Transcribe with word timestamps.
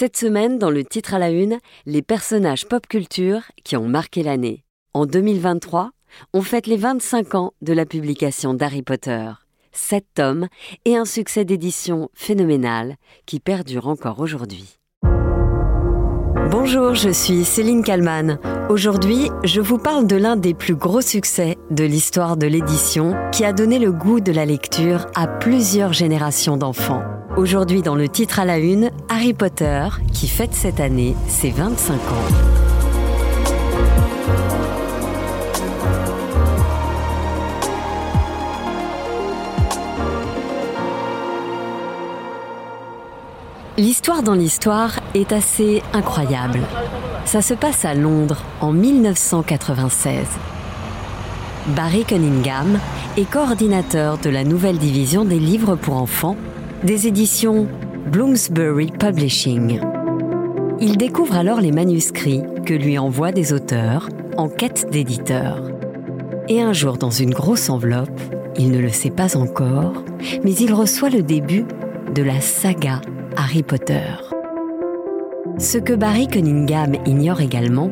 Cette 0.00 0.16
semaine, 0.16 0.60
dans 0.60 0.70
le 0.70 0.84
titre 0.84 1.14
à 1.14 1.18
la 1.18 1.32
une, 1.32 1.58
les 1.84 2.02
personnages 2.02 2.66
pop 2.68 2.86
culture 2.86 3.42
qui 3.64 3.76
ont 3.76 3.88
marqué 3.88 4.22
l'année. 4.22 4.62
En 4.94 5.06
2023, 5.06 5.90
on 6.32 6.42
fête 6.42 6.68
les 6.68 6.76
25 6.76 7.34
ans 7.34 7.52
de 7.62 7.72
la 7.72 7.84
publication 7.84 8.54
d'Harry 8.54 8.82
Potter. 8.82 9.32
Sept 9.72 10.06
tomes 10.14 10.46
et 10.84 10.96
un 10.96 11.04
succès 11.04 11.44
d'édition 11.44 12.10
phénoménal 12.14 12.94
qui 13.26 13.40
perdure 13.40 13.88
encore 13.88 14.20
aujourd'hui. 14.20 14.77
Bonjour, 16.50 16.94
je 16.94 17.10
suis 17.10 17.44
Céline 17.44 17.84
Kalman. 17.84 18.38
Aujourd'hui, 18.70 19.30
je 19.44 19.60
vous 19.60 19.76
parle 19.76 20.06
de 20.06 20.16
l'un 20.16 20.34
des 20.34 20.54
plus 20.54 20.76
gros 20.76 21.02
succès 21.02 21.58
de 21.70 21.84
l'histoire 21.84 22.38
de 22.38 22.46
l'édition 22.46 23.14
qui 23.32 23.44
a 23.44 23.52
donné 23.52 23.78
le 23.78 23.92
goût 23.92 24.20
de 24.20 24.32
la 24.32 24.46
lecture 24.46 25.06
à 25.14 25.26
plusieurs 25.26 25.92
générations 25.92 26.56
d'enfants. 26.56 27.02
Aujourd'hui, 27.36 27.82
dans 27.82 27.96
le 27.96 28.08
titre 28.08 28.40
à 28.40 28.46
la 28.46 28.56
une, 28.56 28.90
Harry 29.10 29.34
Potter, 29.34 29.88
qui 30.14 30.26
fête 30.26 30.54
cette 30.54 30.80
année 30.80 31.14
ses 31.28 31.50
25 31.50 31.94
ans. 31.94 32.48
L'histoire 43.78 44.24
dans 44.24 44.34
l'histoire 44.34 44.98
est 45.14 45.30
assez 45.30 45.84
incroyable. 45.92 46.58
Ça 47.24 47.42
se 47.42 47.54
passe 47.54 47.84
à 47.84 47.94
Londres 47.94 48.42
en 48.60 48.72
1996. 48.72 50.26
Barry 51.76 52.04
Cunningham 52.04 52.80
est 53.16 53.30
coordinateur 53.30 54.18
de 54.18 54.30
la 54.30 54.42
nouvelle 54.42 54.78
division 54.78 55.24
des 55.24 55.38
livres 55.38 55.76
pour 55.76 55.94
enfants 55.94 56.36
des 56.82 57.06
éditions 57.06 57.68
Bloomsbury 58.10 58.90
Publishing. 58.98 59.80
Il 60.80 60.96
découvre 60.96 61.36
alors 61.36 61.60
les 61.60 61.70
manuscrits 61.70 62.42
que 62.66 62.74
lui 62.74 62.98
envoient 62.98 63.30
des 63.30 63.52
auteurs 63.52 64.08
en 64.36 64.48
quête 64.48 64.88
d'éditeurs. 64.90 65.70
Et 66.48 66.60
un 66.60 66.72
jour, 66.72 66.96
dans 66.96 67.12
une 67.12 67.32
grosse 67.32 67.70
enveloppe, 67.70 68.20
il 68.56 68.72
ne 68.72 68.80
le 68.80 68.90
sait 68.90 69.10
pas 69.10 69.36
encore, 69.36 70.02
mais 70.42 70.54
il 70.54 70.74
reçoit 70.74 71.10
le 71.10 71.22
début 71.22 71.64
de 72.12 72.24
la 72.24 72.40
saga 72.40 73.00
Harry 73.40 73.62
Potter. 73.62 74.02
Ce 75.58 75.78
que 75.78 75.92
Barry 75.92 76.26
Cunningham 76.26 76.96
ignore 77.06 77.40
également, 77.40 77.88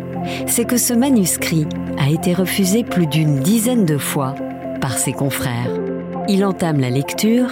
c'est 0.49 0.65
que 0.65 0.77
ce 0.77 0.93
manuscrit 0.93 1.67
a 1.99 2.11
été 2.11 2.35
refusé 2.35 2.83
plus 2.83 3.07
d'une 3.07 3.39
dizaine 3.39 3.85
de 3.85 3.97
fois 3.97 4.35
par 4.81 4.99
ses 4.99 5.13
confrères. 5.13 5.71
Il 6.29 6.45
entame 6.45 6.81
la 6.81 6.91
lecture 6.91 7.49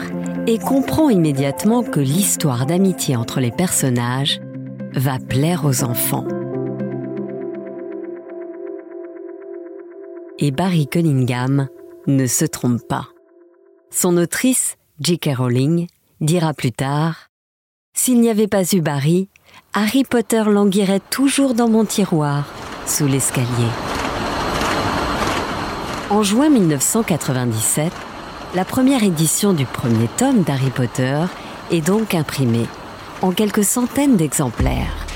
et 0.48 0.58
comprend 0.58 1.08
immédiatement 1.08 1.84
que 1.84 2.00
l'histoire 2.00 2.66
d'amitié 2.66 3.14
entre 3.14 3.38
les 3.38 3.52
personnages 3.52 4.40
va 4.94 5.20
plaire 5.20 5.64
aux 5.64 5.84
enfants. 5.84 6.26
Et 10.40 10.50
Barry 10.50 10.88
Cunningham 10.88 11.68
ne 12.08 12.26
se 12.26 12.44
trompe 12.44 12.82
pas. 12.88 13.06
Son 13.90 14.16
autrice, 14.16 14.78
J.K. 14.98 15.36
Rowling, 15.36 15.86
dira 16.20 16.54
plus 16.54 16.72
tard 16.72 17.30
s'il 17.94 18.20
n'y 18.20 18.28
avait 18.28 18.48
pas 18.48 18.64
eu 18.74 18.80
Barry, 18.80 19.28
Harry 19.72 20.04
Potter 20.04 20.42
languirait 20.46 21.00
toujours 21.10 21.54
dans 21.54 21.68
mon 21.68 21.84
tiroir, 21.84 22.44
sous 22.86 23.06
l'escalier. 23.06 23.46
En 26.10 26.22
juin 26.22 26.50
1997, 26.50 27.92
la 28.54 28.64
première 28.64 29.02
édition 29.02 29.52
du 29.52 29.64
premier 29.64 30.08
tome 30.16 30.42
d'Harry 30.42 30.70
Potter 30.70 31.18
est 31.70 31.80
donc 31.80 32.14
imprimée, 32.14 32.66
en 33.22 33.30
quelques 33.30 33.64
centaines 33.64 34.16
d'exemplaires. 34.16 35.06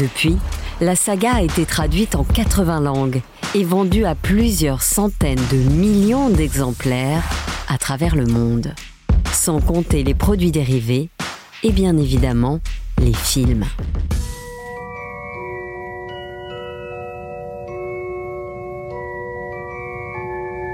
Depuis, 0.00 0.38
la 0.80 0.96
saga 0.96 1.34
a 1.34 1.42
été 1.42 1.66
traduite 1.66 2.14
en 2.14 2.24
80 2.24 2.80
langues 2.80 3.20
et 3.54 3.64
vendue 3.64 4.06
à 4.06 4.14
plusieurs 4.14 4.82
centaines 4.82 5.42
de 5.52 5.56
millions 5.56 6.30
d'exemplaires 6.30 7.22
à 7.68 7.78
travers 7.78 8.16
le 8.16 8.26
monde, 8.26 8.74
sans 9.32 9.60
compter 9.60 10.02
les 10.02 10.14
produits 10.14 10.50
dérivés 10.50 11.10
et 11.62 11.72
bien 11.72 11.96
évidemment 11.96 12.60
les 12.98 13.12
films. 13.12 13.64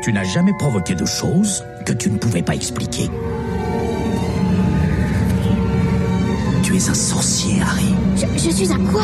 Tu 0.02 0.12
n'as 0.12 0.24
jamais 0.24 0.52
provoqué 0.58 0.94
de 0.94 1.04
choses 1.04 1.64
que 1.84 1.92
tu 1.92 2.10
ne 2.10 2.16
pouvais 2.18 2.42
pas 2.42 2.54
expliquer. 2.54 3.10
Tu 6.62 6.76
es 6.76 6.88
un 6.88 6.94
sorcier, 6.94 7.60
Harry. 7.60 7.94
Je, 8.16 8.26
je 8.38 8.50
suis 8.50 8.72
un 8.72 8.78
quoi? 8.86 9.02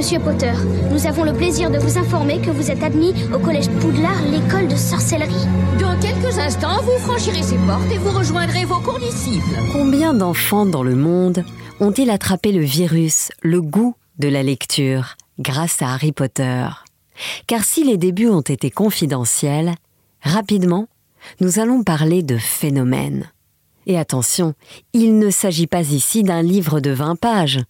Monsieur 0.00 0.18
Potter, 0.18 0.54
nous 0.90 1.06
avons 1.06 1.24
le 1.24 1.34
plaisir 1.34 1.70
de 1.70 1.76
vous 1.76 1.98
informer 1.98 2.40
que 2.40 2.48
vous 2.48 2.70
êtes 2.70 2.82
admis 2.82 3.12
au 3.34 3.38
Collège 3.38 3.68
Poudlard, 3.80 4.22
l'école 4.22 4.66
de 4.66 4.74
sorcellerie. 4.74 5.46
Dans 5.78 5.94
quelques 6.00 6.38
instants, 6.38 6.80
vous 6.80 6.96
franchirez 7.00 7.42
ces 7.42 7.58
portes 7.58 7.92
et 7.92 7.98
vous 7.98 8.10
rejoindrez 8.10 8.64
vos 8.64 8.80
condisciples. 8.80 9.60
Combien 9.74 10.14
d'enfants 10.14 10.64
dans 10.64 10.82
le 10.82 10.94
monde 10.94 11.44
ont-ils 11.80 12.08
attrapé 12.08 12.50
le 12.50 12.62
virus, 12.62 13.28
le 13.42 13.60
goût 13.60 13.94
de 14.18 14.28
la 14.28 14.42
lecture, 14.42 15.16
grâce 15.38 15.82
à 15.82 15.92
Harry 15.92 16.12
Potter? 16.12 16.66
Car 17.46 17.62
si 17.62 17.84
les 17.84 17.98
débuts 17.98 18.30
ont 18.30 18.40
été 18.40 18.70
confidentiels, 18.70 19.74
rapidement, 20.22 20.88
nous 21.40 21.58
allons 21.58 21.82
parler 21.82 22.22
de 22.22 22.38
phénomènes. 22.38 23.30
Et 23.86 23.98
attention, 23.98 24.54
il 24.94 25.18
ne 25.18 25.28
s'agit 25.28 25.66
pas 25.66 25.82
ici 25.82 26.22
d'un 26.22 26.40
livre 26.40 26.80
de 26.80 26.90
20 26.90 27.16
pages. 27.16 27.60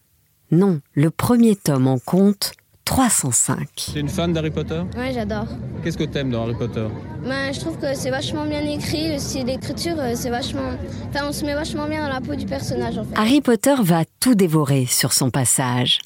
Non, 0.50 0.80
le 0.94 1.10
premier 1.10 1.54
tome 1.54 1.86
en 1.86 1.98
compte 1.98 2.52
305. 2.84 3.68
T'es 3.94 4.00
une 4.00 4.08
fan 4.08 4.32
d'Harry 4.32 4.50
Potter? 4.50 4.82
Ouais, 4.96 5.12
j'adore. 5.14 5.46
Qu'est-ce 5.84 5.96
que 5.96 6.02
t'aimes 6.02 6.30
dans 6.30 6.42
Harry 6.42 6.56
Potter? 6.56 6.88
Ben, 7.22 7.54
je 7.54 7.60
trouve 7.60 7.78
que 7.78 7.94
c'est 7.94 8.10
vachement 8.10 8.46
bien 8.46 8.66
écrit, 8.66 9.12
le 9.12 9.20
style 9.20 9.44
d'écriture, 9.44 9.94
euh, 9.98 10.14
c'est 10.16 10.30
vachement... 10.30 10.72
Enfin, 11.08 11.26
on 11.28 11.32
se 11.32 11.44
met 11.44 11.54
vachement 11.54 11.86
bien 11.86 12.02
dans 12.02 12.12
la 12.12 12.20
peau 12.20 12.34
du 12.34 12.46
personnage, 12.46 12.98
en 12.98 13.04
fait. 13.04 13.14
Harry 13.14 13.40
Potter 13.40 13.76
va 13.80 14.02
tout 14.18 14.34
dévorer 14.34 14.86
sur 14.86 15.12
son 15.12 15.30
passage. 15.30 16.00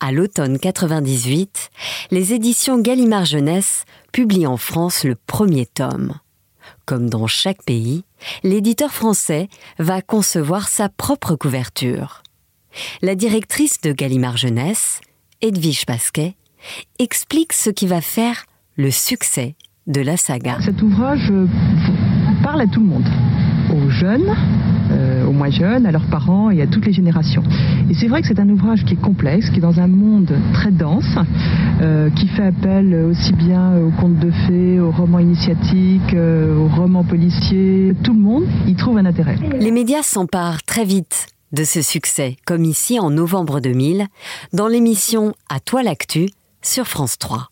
À 0.00 0.12
l'automne 0.12 0.58
98, 0.58 1.68
les 2.10 2.32
éditions 2.32 2.80
Gallimard 2.80 3.26
Jeunesse 3.26 3.84
publient 4.10 4.46
en 4.46 4.56
France 4.56 5.04
le 5.04 5.16
premier 5.16 5.66
tome. 5.66 6.14
Comme 6.86 7.10
dans 7.10 7.26
chaque 7.26 7.62
pays, 7.64 8.04
l'éditeur 8.44 8.92
français 8.92 9.50
va 9.78 10.00
concevoir 10.00 10.68
sa 10.68 10.88
propre 10.88 11.36
couverture. 11.36 12.22
La 13.02 13.14
directrice 13.14 13.80
de 13.80 13.92
Gallimard 13.92 14.36
Jeunesse, 14.36 15.00
Edwige 15.42 15.86
Pasquet, 15.86 16.34
explique 16.98 17.52
ce 17.52 17.70
qui 17.70 17.86
va 17.86 18.00
faire 18.00 18.44
le 18.76 18.90
succès 18.90 19.54
de 19.86 20.00
la 20.00 20.16
saga. 20.16 20.58
Cet 20.60 20.82
ouvrage 20.82 21.30
euh, 21.30 21.46
parle 22.42 22.60
à 22.62 22.66
tout 22.66 22.80
le 22.80 22.86
monde, 22.86 23.08
aux 23.70 23.90
jeunes, 23.90 24.34
euh, 24.90 25.24
aux 25.26 25.32
moins 25.32 25.50
jeunes, 25.50 25.86
à 25.86 25.92
leurs 25.92 26.06
parents 26.06 26.50
et 26.50 26.62
à 26.62 26.66
toutes 26.66 26.86
les 26.86 26.92
générations. 26.92 27.42
Et 27.88 27.94
c'est 27.94 28.08
vrai 28.08 28.22
que 28.22 28.28
c'est 28.28 28.40
un 28.40 28.48
ouvrage 28.48 28.84
qui 28.84 28.94
est 28.94 29.00
complexe, 29.00 29.50
qui 29.50 29.58
est 29.58 29.62
dans 29.62 29.78
un 29.80 29.86
monde 29.86 30.32
très 30.52 30.70
dense, 30.70 31.16
euh, 31.80 32.10
qui 32.10 32.28
fait 32.28 32.46
appel 32.46 32.94
aussi 33.10 33.32
bien 33.32 33.76
aux 33.76 33.90
contes 34.00 34.18
de 34.18 34.30
fées, 34.46 34.80
aux 34.80 34.90
romans 34.90 35.18
initiatiques, 35.18 36.14
euh, 36.14 36.56
aux 36.56 36.68
romans 36.68 37.04
policiers. 37.04 37.94
Tout 38.02 38.12
le 38.12 38.20
monde 38.20 38.44
y 38.66 38.74
trouve 38.74 38.98
un 38.98 39.06
intérêt. 39.06 39.36
Les 39.58 39.70
médias 39.70 40.02
s'emparent 40.02 40.62
très 40.62 40.84
vite 40.84 41.26
de 41.52 41.64
ce 41.64 41.82
succès, 41.82 42.36
comme 42.46 42.64
ici 42.64 42.98
en 42.98 43.10
novembre 43.10 43.60
2000, 43.60 44.06
dans 44.52 44.68
l'émission 44.68 45.34
À 45.48 45.60
toi 45.60 45.82
l'actu 45.82 46.28
sur 46.62 46.86
France 46.86 47.18
3. 47.18 47.48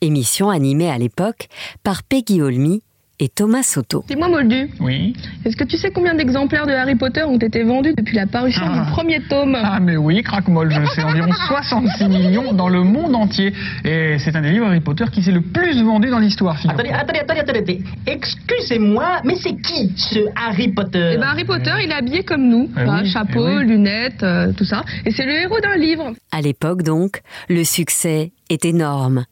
Émission 0.00 0.50
animée 0.50 0.90
à 0.90 0.98
l'époque 0.98 1.48
par 1.82 2.02
Peggy 2.02 2.42
Olmy 2.42 2.82
et 3.20 3.28
Thomas 3.28 3.62
Soto. 3.62 4.02
Dis-moi, 4.08 4.28
Moldu, 4.28 4.70
Oui. 4.80 5.14
est-ce 5.44 5.56
que 5.56 5.64
tu 5.64 5.76
sais 5.76 5.90
combien 5.90 6.14
d'exemplaires 6.14 6.66
de 6.66 6.72
Harry 6.72 6.96
Potter 6.96 7.22
ont 7.22 7.38
été 7.38 7.62
vendus 7.62 7.94
depuis 7.96 8.16
la 8.16 8.26
parution 8.26 8.62
Ah. 8.64 8.84
du 8.86 8.90
premier 8.92 9.20
tome? 9.28 9.56
Ah 9.62 9.78
mais 9.78 9.96
oui, 9.96 10.22
craque-molle, 10.22 10.70
je 10.72 10.84
sais, 10.94 11.02
environ 11.04 11.30
66 11.48 12.08
millions 12.08 12.52
dans 12.52 12.68
le 12.68 12.82
monde 12.82 13.14
entier. 13.14 13.52
Et 13.84 14.16
c'est 14.18 14.34
un 14.34 14.40
des 14.42 14.50
livres 14.50 14.66
Harry 14.66 14.80
Potter 14.80 15.04
qui 15.12 15.22
s'est 15.22 15.32
le 15.32 15.42
plus 15.42 15.82
vendu 15.82 16.08
dans 16.10 16.18
l'histoire. 16.18 16.56
Attendez, 16.66 16.90
attendez, 16.90 17.20
attendez, 17.20 17.40
attendez. 17.40 17.82
Excusez-moi, 18.06 19.20
mais 19.24 19.34
c'est 19.36 19.54
qui 19.60 19.92
ce 19.96 20.20
Harry 20.36 20.68
Potter? 20.68 21.12
Eh 21.14 21.18
ben, 21.18 21.24
Harry 21.28 21.44
Potter, 21.44 21.72
il 21.84 21.90
est 21.90 21.94
habillé 21.94 22.24
comme 22.24 22.48
nous. 22.48 22.70
Eh 22.76 22.88
oui, 22.88 23.10
chapeau, 23.10 23.46
eh 23.46 23.56
oui. 23.58 23.64
lunettes, 23.66 24.22
euh, 24.22 24.52
tout 24.52 24.64
ça. 24.64 24.82
Et 25.04 25.10
c'est 25.10 25.26
le 25.26 25.32
héros 25.32 25.60
d'un 25.60 25.76
livre. 25.76 26.12
À 26.32 26.40
l'époque 26.40 26.82
donc, 26.82 27.20
le 27.48 27.64
succès 27.64 28.32
est 28.48 28.64
énorme. 28.64 29.24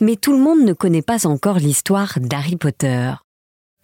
Mais 0.00 0.14
tout 0.16 0.32
le 0.32 0.38
monde 0.38 0.60
ne 0.64 0.72
connaît 0.74 1.02
pas 1.02 1.26
encore 1.26 1.58
l'histoire 1.58 2.12
d'Harry 2.20 2.56
Potter. 2.56 3.10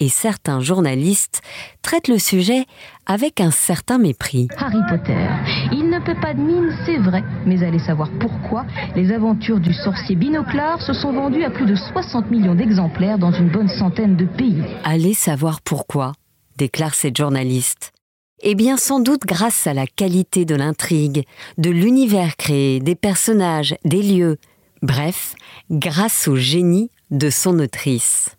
Et 0.01 0.09
certains 0.09 0.61
journalistes 0.61 1.43
traitent 1.83 2.09
le 2.09 2.19
sujet 2.19 2.67
avec 3.07 3.41
un 3.41 3.51
certain 3.51 3.99
mépris. 3.99 4.47
Harry 4.57 4.79
Potter. 4.89 5.27
Il 5.73 5.91
ne 5.91 5.99
peut 5.99 6.19
pas 6.21 6.35
de 6.35 6.41
mine, 6.41 6.73
c'est 6.87 6.99
vrai, 6.99 7.25
mais 7.47 7.65
allez 7.65 7.81
savoir 7.81 8.09
pourquoi 8.21 8.65
les 8.95 9.11
aventures 9.13 9.59
du 9.59 9.73
sorcier 9.73 10.15
binoclard 10.15 10.81
se 10.83 10.93
sont 10.93 11.13
vendues 11.13 11.43
à 11.43 11.51
plus 11.51 11.67
de 11.67 11.75
60 11.75 12.31
millions 12.31 12.55
d'exemplaires 12.55 13.19
dans 13.19 13.33
une 13.33 13.51
bonne 13.51 13.69
centaine 13.69 14.17
de 14.17 14.25
pays. 14.25 14.63
Allez 14.85 15.15
savoir 15.15 15.61
pourquoi, 15.63 16.13
déclare 16.57 16.95
cette 16.95 17.17
journaliste. 17.17 17.93
Eh 18.41 18.55
bien 18.55 18.77
sans 18.77 19.01
doute 19.01 19.23
grâce 19.27 19.67
à 19.67 19.75
la 19.75 19.89
qualité 19.89 20.45
de 20.45 20.55
l'intrigue, 20.55 21.25
de 21.57 21.71
l'univers 21.71 22.37
créé, 22.37 22.79
des 22.79 22.95
personnages, 22.95 23.75
des 23.85 24.03
lieux, 24.03 24.37
bref, 24.81 25.35
grâce 25.73 26.29
au 26.29 26.37
génie 26.37 26.93
de 27.11 27.31
son 27.31 27.59
autrice. 27.59 28.38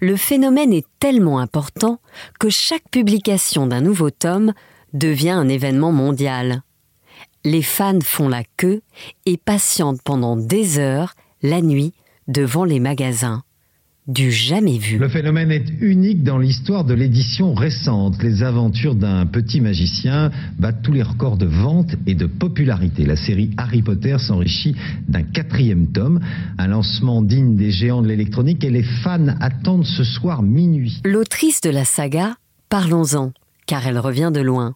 Le 0.00 0.16
phénomène 0.16 0.72
est 0.72 0.86
tellement 1.00 1.38
important 1.38 2.00
que 2.38 2.48
chaque 2.48 2.88
publication 2.90 3.66
d'un 3.66 3.80
nouveau 3.80 4.10
tome 4.10 4.52
devient 4.92 5.30
un 5.30 5.48
événement 5.48 5.92
mondial. 5.92 6.62
Les 7.44 7.62
fans 7.62 8.00
font 8.02 8.28
la 8.28 8.44
queue 8.56 8.82
et 9.26 9.36
patientent 9.36 10.02
pendant 10.02 10.36
des 10.36 10.78
heures, 10.78 11.14
la 11.42 11.60
nuit, 11.62 11.92
devant 12.26 12.64
les 12.64 12.80
magasins 12.80 13.42
du 14.08 14.32
jamais 14.32 14.78
vu. 14.78 14.96
Le 14.96 15.08
phénomène 15.08 15.52
est 15.52 15.68
unique 15.80 16.24
dans 16.24 16.38
l'histoire 16.38 16.84
de 16.84 16.94
l'édition 16.94 17.52
récente. 17.52 18.22
Les 18.22 18.42
aventures 18.42 18.94
d'un 18.94 19.26
petit 19.26 19.60
magicien 19.60 20.30
battent 20.58 20.80
tous 20.82 20.92
les 20.92 21.02
records 21.02 21.36
de 21.36 21.44
vente 21.44 21.94
et 22.06 22.14
de 22.14 22.24
popularité. 22.26 23.04
La 23.04 23.16
série 23.16 23.50
Harry 23.58 23.82
Potter 23.82 24.16
s'enrichit 24.18 24.74
d'un 25.08 25.22
quatrième 25.22 25.92
tome, 25.92 26.20
un 26.56 26.68
lancement 26.68 27.20
digne 27.20 27.54
des 27.54 27.70
géants 27.70 28.00
de 28.00 28.08
l'électronique 28.08 28.64
et 28.64 28.70
les 28.70 28.82
fans 28.82 29.28
attendent 29.40 29.84
ce 29.84 30.04
soir 30.04 30.42
minuit. 30.42 31.02
L'autrice 31.04 31.60
de 31.60 31.70
la 31.70 31.84
saga, 31.84 32.36
parlons-en, 32.70 33.32
car 33.66 33.86
elle 33.86 33.98
revient 33.98 34.30
de 34.32 34.40
loin. 34.40 34.74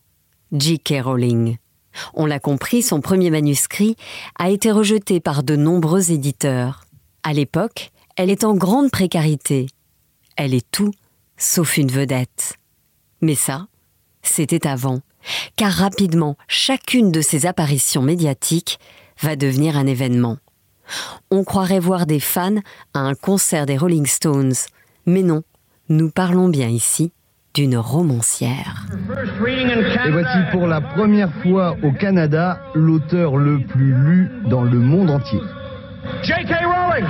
J.K. 0.53 1.01
Rowling. 1.03 1.57
On 2.13 2.27
l'a 2.27 2.39
compris, 2.39 2.83
son 2.83 3.01
premier 3.01 3.31
manuscrit 3.31 3.97
a 4.39 4.51
été 4.51 4.71
rejeté 4.71 5.21
par 5.21 5.43
de 5.43 5.57
nombreux 5.57 6.11
éditeurs. 6.11 6.85
À 7.23 7.33
l'époque, 7.33 7.93
elle 8.17 8.31
est 8.31 8.45
en 8.45 8.55
grande 8.55 8.91
précarité. 8.91 9.67
Elle 10.37 10.55
est 10.55 10.71
tout 10.71 10.93
sauf 11.37 11.77
une 11.77 11.91
vedette. 11.91 12.55
Mais 13.21 13.35
ça, 13.35 13.67
c'était 14.23 14.67
avant, 14.67 15.01
car 15.57 15.73
rapidement, 15.73 16.37
chacune 16.49 17.13
de 17.13 17.21
ses 17.21 17.47
apparitions 17.47 18.03
médiatiques 18.03 18.79
va 19.21 19.37
devenir 19.37 19.77
un 19.77 19.87
événement. 19.87 20.39
On 21.31 21.45
croirait 21.45 21.81
voir 21.81 22.07
des 22.07 22.21
fans 22.21 22.61
à 22.95 23.01
un 23.01 23.15
concert 23.15 23.67
des 23.67 23.77
Rolling 23.77 24.07
Stones, 24.07 24.55
mais 25.07 25.23
non, 25.23 25.43
nous 25.89 26.11
parlons 26.11 26.49
bien 26.49 26.69
ici 26.69 27.13
d'une 27.55 27.77
romancière. 27.77 28.87
Et 29.47 30.11
voici 30.11 30.39
pour 30.51 30.67
la 30.67 30.81
première 30.81 31.33
fois 31.43 31.77
au 31.83 31.93
Canada 31.93 32.61
l'auteur 32.75 33.37
le 33.37 33.61
plus 33.67 33.93
lu 33.93 34.31
dans 34.49 34.63
le 34.63 34.79
monde 34.79 35.11
entier. 35.11 35.41
J.K. 36.23 36.53
Rowling 36.65 37.07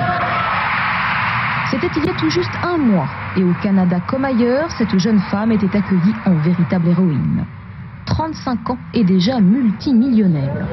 c'était 1.73 1.89
il 1.97 2.05
y 2.05 2.11
a 2.11 2.15
tout 2.15 2.29
juste 2.29 2.51
un 2.63 2.77
mois, 2.77 3.09
et 3.35 3.43
au 3.43 3.55
Canada 3.63 3.99
comme 4.07 4.27
ailleurs, 4.27 4.71
cette 4.77 4.99
jeune 4.99 5.21
femme 5.31 5.53
était 5.53 5.75
accueillie 5.75 6.15
en 6.27 6.35
véritable 6.35 6.89
héroïne. 6.89 7.47
35 8.05 8.71
ans 8.71 8.79
et 8.93 9.05
déjà 9.05 9.41
multimillionnaire. 9.41 10.69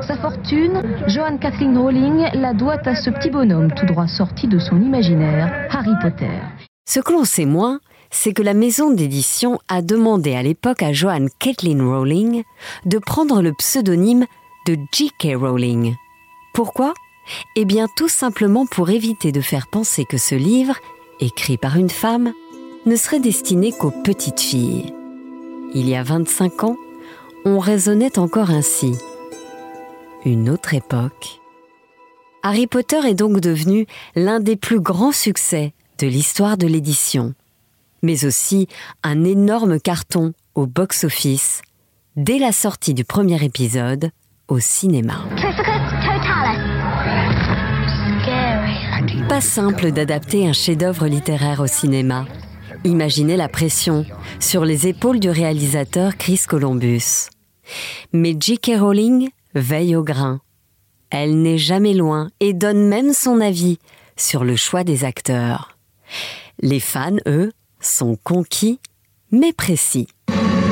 Sa 0.00 0.16
fortune, 0.16 0.82
Joanne 1.06 1.38
Kathleen 1.38 1.76
Rowling 1.76 2.28
la 2.32 2.54
doit 2.54 2.80
à 2.86 2.94
ce 2.94 3.10
petit 3.10 3.28
bonhomme 3.28 3.72
tout 3.72 3.84
droit 3.84 4.06
sorti 4.06 4.48
de 4.48 4.58
son 4.58 4.80
imaginaire, 4.80 5.52
Harry 5.70 5.92
Potter. 6.00 6.40
Ce 6.88 7.00
que 7.00 7.12
l'on 7.12 7.24
sait 7.24 7.44
moins, 7.44 7.80
c'est 8.10 8.32
que 8.32 8.42
la 8.42 8.54
maison 8.54 8.90
d'édition 8.90 9.58
a 9.68 9.82
demandé 9.82 10.34
à 10.34 10.42
l'époque 10.42 10.82
à 10.82 10.94
Joanne 10.94 11.28
Kathleen 11.38 11.82
Rowling 11.82 12.42
de 12.86 12.98
prendre 12.98 13.42
le 13.42 13.52
pseudonyme 13.52 14.24
de 14.66 14.78
J.K. 14.94 15.36
Rowling. 15.36 15.94
Pourquoi? 16.54 16.94
Eh 17.56 17.64
bien 17.64 17.86
tout 17.96 18.08
simplement 18.08 18.66
pour 18.66 18.90
éviter 18.90 19.32
de 19.32 19.40
faire 19.40 19.66
penser 19.66 20.04
que 20.04 20.18
ce 20.18 20.34
livre, 20.34 20.76
écrit 21.20 21.56
par 21.56 21.76
une 21.76 21.90
femme, 21.90 22.32
ne 22.86 22.96
serait 22.96 23.20
destiné 23.20 23.72
qu'aux 23.72 23.90
petites 23.90 24.40
filles. 24.40 24.94
Il 25.74 25.88
y 25.88 25.94
a 25.94 26.02
25 26.02 26.64
ans, 26.64 26.76
on 27.44 27.58
raisonnait 27.58 28.18
encore 28.18 28.50
ainsi. 28.50 28.94
Une 30.24 30.48
autre 30.50 30.74
époque. 30.74 31.40
Harry 32.42 32.66
Potter 32.66 33.00
est 33.06 33.14
donc 33.14 33.40
devenu 33.40 33.86
l'un 34.14 34.40
des 34.40 34.56
plus 34.56 34.80
grands 34.80 35.12
succès 35.12 35.74
de 35.98 36.06
l'histoire 36.06 36.56
de 36.56 36.66
l'édition, 36.66 37.34
mais 38.02 38.24
aussi 38.24 38.68
un 39.02 39.24
énorme 39.24 39.80
carton 39.80 40.32
au 40.54 40.66
box-office 40.66 41.62
dès 42.16 42.38
la 42.38 42.52
sortie 42.52 42.94
du 42.94 43.04
premier 43.04 43.42
épisode 43.44 44.10
au 44.48 44.58
cinéma. 44.58 45.24
Pas 49.28 49.40
simple 49.42 49.92
d'adapter 49.92 50.48
un 50.48 50.54
chef-d'œuvre 50.54 51.06
littéraire 51.06 51.60
au 51.60 51.66
cinéma. 51.66 52.24
Imaginez 52.84 53.36
la 53.36 53.48
pression 53.48 54.06
sur 54.40 54.64
les 54.64 54.86
épaules 54.86 55.20
du 55.20 55.28
réalisateur 55.28 56.16
Chris 56.16 56.40
Columbus. 56.48 57.28
Mais 58.14 58.34
J.K. 58.38 58.72
Rowling 58.78 59.28
veille 59.54 59.96
au 59.96 60.02
grain. 60.02 60.40
Elle 61.10 61.42
n'est 61.42 61.58
jamais 61.58 61.92
loin 61.92 62.30
et 62.40 62.54
donne 62.54 62.88
même 62.88 63.12
son 63.12 63.42
avis 63.42 63.78
sur 64.16 64.44
le 64.44 64.56
choix 64.56 64.82
des 64.82 65.04
acteurs. 65.04 65.76
Les 66.60 66.80
fans, 66.80 67.16
eux, 67.26 67.52
sont 67.80 68.16
conquis, 68.24 68.80
mais 69.30 69.52
précis. 69.52 70.08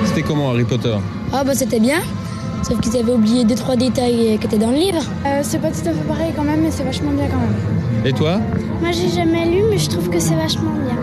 C'était 0.07 0.23
comment 0.23 0.51
Harry 0.51 0.65
Potter? 0.65 0.97
Ah 1.33 1.45
bah 1.45 1.55
c'était 1.55 1.81
bien, 1.81 2.01
sauf 2.63 2.81
qu'ils 2.81 2.97
avaient 2.97 3.13
oublié 3.13 3.45
deux 3.45 3.55
trois 3.55 3.77
détails 3.77 4.39
qui 4.39 4.47
étaient 4.47 4.59
dans 4.59 4.71
le 4.71 4.79
livre. 4.79 5.03
Euh, 5.27 5.41
c'est 5.43 5.59
pas 5.59 5.71
tout 5.71 5.87
à 5.87 5.93
fait 5.93 6.09
pareil 6.09 6.33
quand 6.35 6.45
même, 6.45 6.63
mais 6.63 6.71
c'est 6.71 6.85
vachement 6.85 7.13
bien 7.13 7.29
quand 7.29 7.39
même. 7.39 7.86
Et 8.07 8.13
toi 8.13 8.39
Moi, 8.81 8.93
j'ai 8.93 9.09
jamais 9.09 9.47
lu, 9.47 9.65
mais 9.69 9.79
je 9.79 9.91
trouve 9.91 10.09
que 10.09 10.21
c'est 10.21 10.37
vachement 10.37 10.71
bien. 10.71 10.97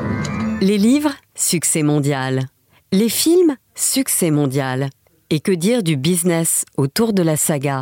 Les 0.61 0.77
livres, 0.77 1.11
succès 1.35 1.83
mondial. 1.83 2.47
Les 2.94 3.09
films, 3.09 3.57
succès 3.75 4.31
mondial. 4.31 4.89
Et 5.29 5.41
que 5.41 5.51
dire 5.51 5.83
du 5.83 5.97
business 5.97 6.63
autour 6.77 7.11
de 7.11 7.21
la 7.21 7.35
saga? 7.35 7.81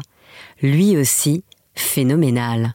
Lui 0.64 0.98
aussi, 0.98 1.44
phénoménal. 1.76 2.74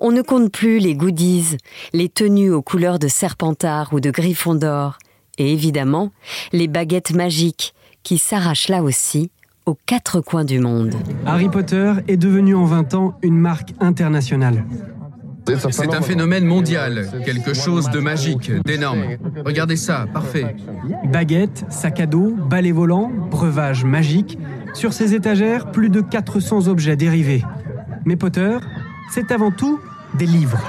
On 0.00 0.10
ne 0.10 0.22
compte 0.22 0.50
plus 0.50 0.80
les 0.80 0.96
goodies, 0.96 1.56
les 1.92 2.08
tenues 2.08 2.50
aux 2.50 2.62
couleurs 2.62 2.98
de 2.98 3.06
Serpentard 3.06 3.92
ou 3.92 4.00
de 4.00 4.10
Gryffondor, 4.10 4.98
et 5.38 5.52
évidemment 5.52 6.10
les 6.52 6.66
baguettes 6.66 7.14
magiques 7.14 7.74
qui 8.02 8.18
s'arrachent 8.18 8.68
là 8.68 8.82
aussi 8.82 9.30
aux 9.66 9.78
quatre 9.86 10.20
coins 10.20 10.44
du 10.44 10.58
monde. 10.58 10.96
Harry 11.26 11.48
Potter 11.48 11.92
est 12.08 12.16
devenu 12.16 12.56
en 12.56 12.64
20 12.64 12.94
ans 12.94 13.18
une 13.22 13.38
marque 13.38 13.72
internationale. 13.78 14.64
C'est 15.70 15.94
un 15.94 16.02
phénomène 16.02 16.44
mondial, 16.44 17.08
quelque 17.24 17.54
chose 17.54 17.88
de 17.90 18.00
magique, 18.00 18.50
d'énorme. 18.64 19.04
Regardez 19.44 19.76
ça, 19.76 20.06
parfait. 20.12 20.56
Baguettes, 21.04 21.64
sac 21.68 22.00
à 22.00 22.06
dos, 22.06 22.34
balai 22.34 22.72
volant, 22.72 23.10
breuvage 23.30 23.84
magique. 23.84 24.38
Sur 24.74 24.92
ces 24.92 25.14
étagères, 25.14 25.70
plus 25.70 25.88
de 25.88 26.00
400 26.00 26.68
objets 26.68 26.96
dérivés. 26.96 27.44
Mais 28.04 28.16
Potter, 28.16 28.58
c'est 29.10 29.30
avant 29.30 29.50
tout 29.50 29.80
des 30.18 30.26
livres. 30.26 30.60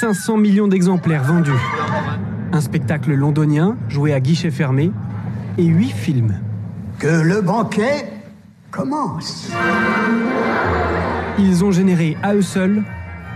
500 0.00 0.36
millions 0.36 0.68
d'exemplaires 0.68 1.22
vendus. 1.22 1.50
Un 2.52 2.60
spectacle 2.60 3.14
londonien 3.14 3.76
joué 3.88 4.12
à 4.12 4.20
guichet 4.20 4.50
fermé 4.50 4.90
et 5.58 5.64
8 5.64 5.90
films. 5.90 6.34
Que 6.98 7.22
le 7.22 7.40
banquet 7.40 8.11
commence. 8.72 9.50
Ils 11.38 11.64
ont 11.64 11.70
généré 11.70 12.16
à 12.22 12.34
eux 12.34 12.42
seuls 12.42 12.82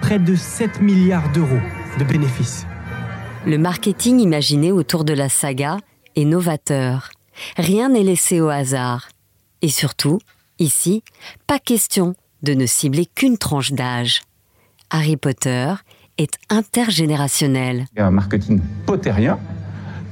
près 0.00 0.18
de 0.18 0.34
7 0.34 0.80
milliards 0.80 1.30
d'euros 1.32 1.60
de 1.98 2.04
bénéfices. 2.04 2.66
Le 3.46 3.58
marketing 3.58 4.18
imaginé 4.18 4.72
autour 4.72 5.04
de 5.04 5.12
la 5.12 5.28
saga 5.28 5.76
est 6.16 6.24
novateur. 6.24 7.10
Rien 7.56 7.90
n'est 7.90 8.02
laissé 8.02 8.40
au 8.40 8.48
hasard. 8.48 9.08
Et 9.62 9.68
surtout, 9.68 10.18
ici, 10.58 11.04
pas 11.46 11.58
question 11.58 12.14
de 12.42 12.54
ne 12.54 12.66
cibler 12.66 13.06
qu'une 13.06 13.38
tranche 13.38 13.72
d'âge. 13.72 14.22
Harry 14.90 15.16
Potter 15.16 15.74
est 16.18 16.34
intergénérationnel. 16.48 17.84
Un 17.96 18.10
marketing 18.10 18.60
pottérien 18.86 19.38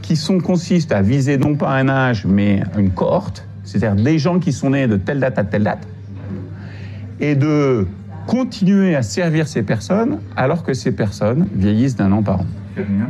qui 0.02 0.16
sont, 0.16 0.38
consiste 0.38 0.92
à 0.92 1.00
viser 1.00 1.38
non 1.38 1.56
pas 1.56 1.70
un 1.70 1.88
âge, 1.88 2.26
mais 2.26 2.62
une 2.76 2.90
cohorte, 2.90 3.46
c'est-à-dire 3.64 4.02
des 4.02 4.18
gens 4.18 4.38
qui 4.38 4.52
sont 4.52 4.70
nés 4.70 4.86
de 4.86 4.96
telle 4.96 5.20
date 5.20 5.38
à 5.38 5.44
telle 5.44 5.64
date, 5.64 5.86
et 7.20 7.34
de 7.34 7.86
continuer 8.26 8.94
à 8.94 9.02
servir 9.02 9.48
ces 9.48 9.62
personnes 9.62 10.18
alors 10.36 10.62
que 10.62 10.74
ces 10.74 10.92
personnes 10.92 11.46
vieillissent 11.54 11.96
d'un 11.96 12.12
an 12.12 12.22
par 12.22 12.40
an. 12.40 12.46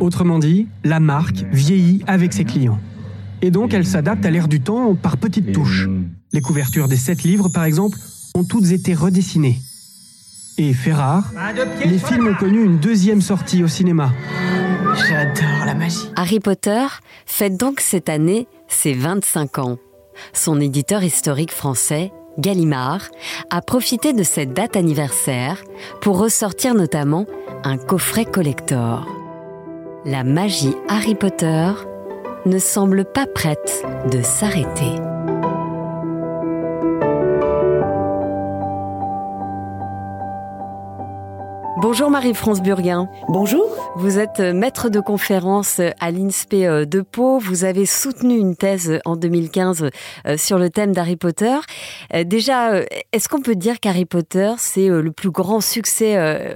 Autrement 0.00 0.38
dit, 0.38 0.66
la 0.82 1.00
marque 1.00 1.44
vieillit 1.52 2.02
avec 2.06 2.32
ses 2.32 2.44
clients. 2.44 2.78
Et 3.42 3.50
donc 3.50 3.74
elle 3.74 3.86
s'adapte 3.86 4.24
à 4.26 4.30
l'ère 4.30 4.48
du 4.48 4.60
temps 4.60 4.94
par 4.94 5.16
petites 5.16 5.52
touches. 5.52 5.88
Les 6.32 6.40
couvertures 6.40 6.88
des 6.88 6.96
sept 6.96 7.22
livres, 7.22 7.48
par 7.48 7.64
exemple, 7.64 7.98
ont 8.34 8.44
toutes 8.44 8.70
été 8.70 8.94
redessinées. 8.94 9.58
Et 10.58 10.72
fait 10.72 10.92
rare, 10.92 11.32
les 11.84 11.98
films 11.98 12.28
ont 12.28 12.34
connu 12.34 12.62
une 12.62 12.78
deuxième 12.78 13.20
sortie 13.20 13.62
au 13.64 13.68
cinéma. 13.68 14.12
J'adore 14.96 15.66
la 15.66 15.74
magie. 15.74 16.10
Harry 16.16 16.40
Potter 16.40 16.86
fête 17.26 17.56
donc 17.56 17.80
cette 17.80 18.08
année 18.08 18.46
ses 18.68 18.94
25 18.94 19.58
ans. 19.58 19.78
Son 20.32 20.60
éditeur 20.60 21.02
historique 21.02 21.52
français, 21.52 22.12
Gallimard, 22.38 23.08
a 23.50 23.62
profité 23.62 24.12
de 24.12 24.22
cette 24.22 24.52
date 24.52 24.76
anniversaire 24.76 25.62
pour 26.00 26.18
ressortir 26.18 26.74
notamment 26.74 27.26
un 27.62 27.76
coffret 27.76 28.24
collector. 28.24 29.06
la 30.04 30.22
magie 30.22 30.74
Harry 30.88 31.14
Potter 31.14 31.70
ne 32.44 32.58
semble 32.58 33.04
pas 33.06 33.26
prête 33.26 33.82
de 34.10 34.20
s'arrêter. 34.20 35.13
Bonjour 41.76 42.08
Marie-France 42.08 42.62
Burguin. 42.62 43.08
Bonjour. 43.28 43.66
Vous 43.96 44.20
êtes 44.20 44.38
maître 44.38 44.90
de 44.90 45.00
conférence 45.00 45.80
à 45.98 46.10
l'INSPE 46.12 46.86
de 46.86 47.00
Pau. 47.00 47.38
Vous 47.38 47.64
avez 47.64 47.84
soutenu 47.84 48.38
une 48.38 48.54
thèse 48.54 49.00
en 49.04 49.16
2015 49.16 49.90
euh, 50.26 50.36
sur 50.36 50.58
le 50.58 50.70
thème 50.70 50.92
d'Harry 50.92 51.16
Potter. 51.16 51.56
Euh, 52.14 52.22
déjà, 52.22 52.74
euh, 52.74 52.84
est-ce 53.12 53.28
qu'on 53.28 53.42
peut 53.42 53.56
dire 53.56 53.80
qu'Harry 53.80 54.04
Potter, 54.04 54.52
c'est 54.56 54.88
le 54.88 55.10
plus 55.10 55.30
grand 55.30 55.60
succès 55.60 56.14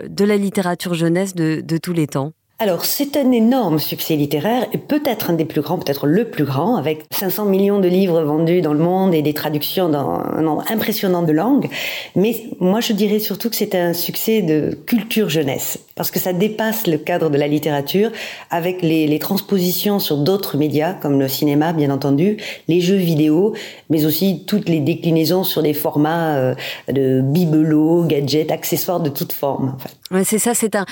de 0.08 0.25
la 0.25 0.37
littérature 0.37 0.94
jeunesse 0.94 1.34
de, 1.34 1.62
de 1.62 1.76
tous 1.78 1.92
les 1.92 2.06
temps? 2.06 2.32
Alors, 2.60 2.84
c'est 2.84 3.16
un 3.16 3.30
énorme 3.30 3.78
succès 3.78 4.16
littéraire, 4.16 4.66
et 4.72 4.78
peut-être 4.78 5.30
un 5.30 5.34
des 5.34 5.44
plus 5.44 5.60
grands, 5.60 5.78
peut-être 5.78 6.08
le 6.08 6.24
plus 6.24 6.42
grand, 6.42 6.74
avec 6.74 7.04
500 7.12 7.44
millions 7.44 7.78
de 7.78 7.86
livres 7.86 8.20
vendus 8.22 8.62
dans 8.62 8.72
le 8.72 8.80
monde 8.80 9.14
et 9.14 9.22
des 9.22 9.32
traductions 9.32 9.88
dans 9.88 10.18
un 10.18 10.42
nombre 10.42 10.64
impressionnant 10.68 11.22
de 11.22 11.30
langues. 11.30 11.68
Mais 12.16 12.34
moi, 12.58 12.80
je 12.80 12.94
dirais 12.94 13.20
surtout 13.20 13.48
que 13.48 13.54
c'est 13.54 13.76
un 13.76 13.92
succès 13.92 14.42
de 14.42 14.76
culture 14.86 15.28
jeunesse, 15.28 15.78
parce 15.94 16.10
que 16.10 16.18
ça 16.18 16.32
dépasse 16.32 16.88
le 16.88 16.98
cadre 16.98 17.30
de 17.30 17.38
la 17.38 17.46
littérature, 17.46 18.10
avec 18.50 18.82
les, 18.82 19.18
transpositions 19.20 20.00
sur 20.00 20.16
d'autres 20.16 20.56
médias, 20.56 20.94
comme 20.94 21.20
le 21.20 21.28
cinéma, 21.28 21.72
bien 21.72 21.90
entendu, 21.90 22.38
les 22.66 22.80
jeux 22.80 22.96
vidéo, 22.96 23.54
mais 23.88 24.04
aussi 24.04 24.44
toutes 24.46 24.68
les 24.68 24.80
déclinaisons 24.80 25.44
sur 25.44 25.62
des 25.62 25.74
formats 25.74 26.36
euh, 26.36 26.54
de 26.88 27.20
bibelots, 27.20 28.04
gadgets, 28.04 28.50
accessoires 28.50 29.00
de 29.00 29.10
toutes 29.10 29.32
formes. 29.32 29.76
C'est 30.24 30.38
ça, 30.38 30.54
c'est 30.54 30.74
un, 30.74 30.86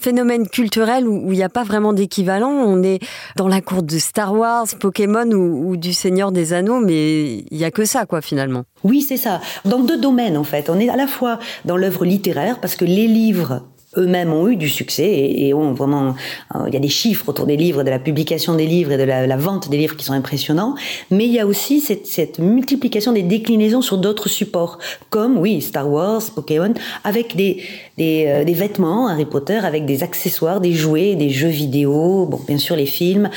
phénomène 0.00 0.48
culturel 0.48 1.08
où 1.10 1.32
il 1.32 1.36
n'y 1.36 1.42
a 1.42 1.48
pas 1.48 1.64
vraiment 1.64 1.92
d'équivalent. 1.92 2.50
On 2.50 2.82
est 2.82 3.00
dans 3.36 3.48
la 3.48 3.60
cour 3.60 3.82
de 3.82 3.98
Star 3.98 4.34
Wars, 4.34 4.66
Pokémon 4.78 5.30
ou, 5.30 5.76
du 5.76 5.92
Seigneur 5.92 6.32
des 6.32 6.52
Anneaux, 6.52 6.80
mais 6.80 7.38
il 7.50 7.56
n'y 7.56 7.64
a 7.64 7.70
que 7.70 7.84
ça, 7.84 8.06
quoi, 8.06 8.20
finalement. 8.20 8.64
Oui, 8.84 9.02
c'est 9.02 9.16
ça. 9.16 9.40
Dans 9.64 9.80
deux 9.80 9.98
domaines, 9.98 10.36
en 10.36 10.44
fait. 10.44 10.70
On 10.70 10.78
est 10.78 10.88
à 10.88 10.96
la 10.96 11.06
fois 11.06 11.38
dans 11.64 11.76
l'œuvre 11.76 12.04
littéraire, 12.04 12.60
parce 12.60 12.76
que 12.76 12.84
les 12.84 13.06
livres 13.06 13.62
eux-mêmes 13.96 14.32
ont 14.32 14.48
eu 14.48 14.56
du 14.56 14.68
succès 14.68 15.10
et, 15.10 15.52
ont 15.52 15.72
vraiment 15.72 16.14
euh, 16.54 16.64
il 16.68 16.74
y 16.74 16.76
a 16.76 16.80
des 16.80 16.88
chiffres 16.88 17.28
autour 17.28 17.46
des 17.46 17.56
livres 17.56 17.82
de 17.82 17.90
la 17.90 17.98
publication 17.98 18.54
des 18.54 18.66
livres 18.66 18.92
et 18.92 18.96
de 18.96 19.02
la, 19.02 19.36
vente 19.36 19.68
des 19.68 19.76
livres 19.76 19.96
qui 19.96 20.04
sont 20.04 20.12
impressionnants. 20.12 20.76
Mais 21.10 21.26
il 21.26 21.32
y 21.32 21.40
a 21.40 21.46
aussi 21.46 21.80
cette, 21.80 22.38
multiplication 22.38 23.12
des 23.12 23.22
déclinaisons 23.22 23.82
sur 23.82 23.98
d'autres 23.98 24.28
supports 24.28 24.78
comme 25.08 25.38
oui 25.38 25.60
Star 25.60 25.90
Wars 25.90 26.22
Pokémon 26.34 26.72
avec 27.02 27.34
des 27.34 27.62
euh, 27.98 28.44
des, 28.44 28.54
vêtements 28.54 29.08
Harry 29.08 29.24
Potter 29.24 29.56
avec 29.56 29.84
des 29.84 30.02
accessoires 30.02 30.60
des 30.60 30.72
jouets 30.72 31.16
des 31.16 31.30
jeux 31.30 31.48
vidéo 31.48 32.26
bon 32.26 32.40
bien 32.46 32.58
sûr 32.58 32.76
les 32.76 32.86
films. 32.86 33.28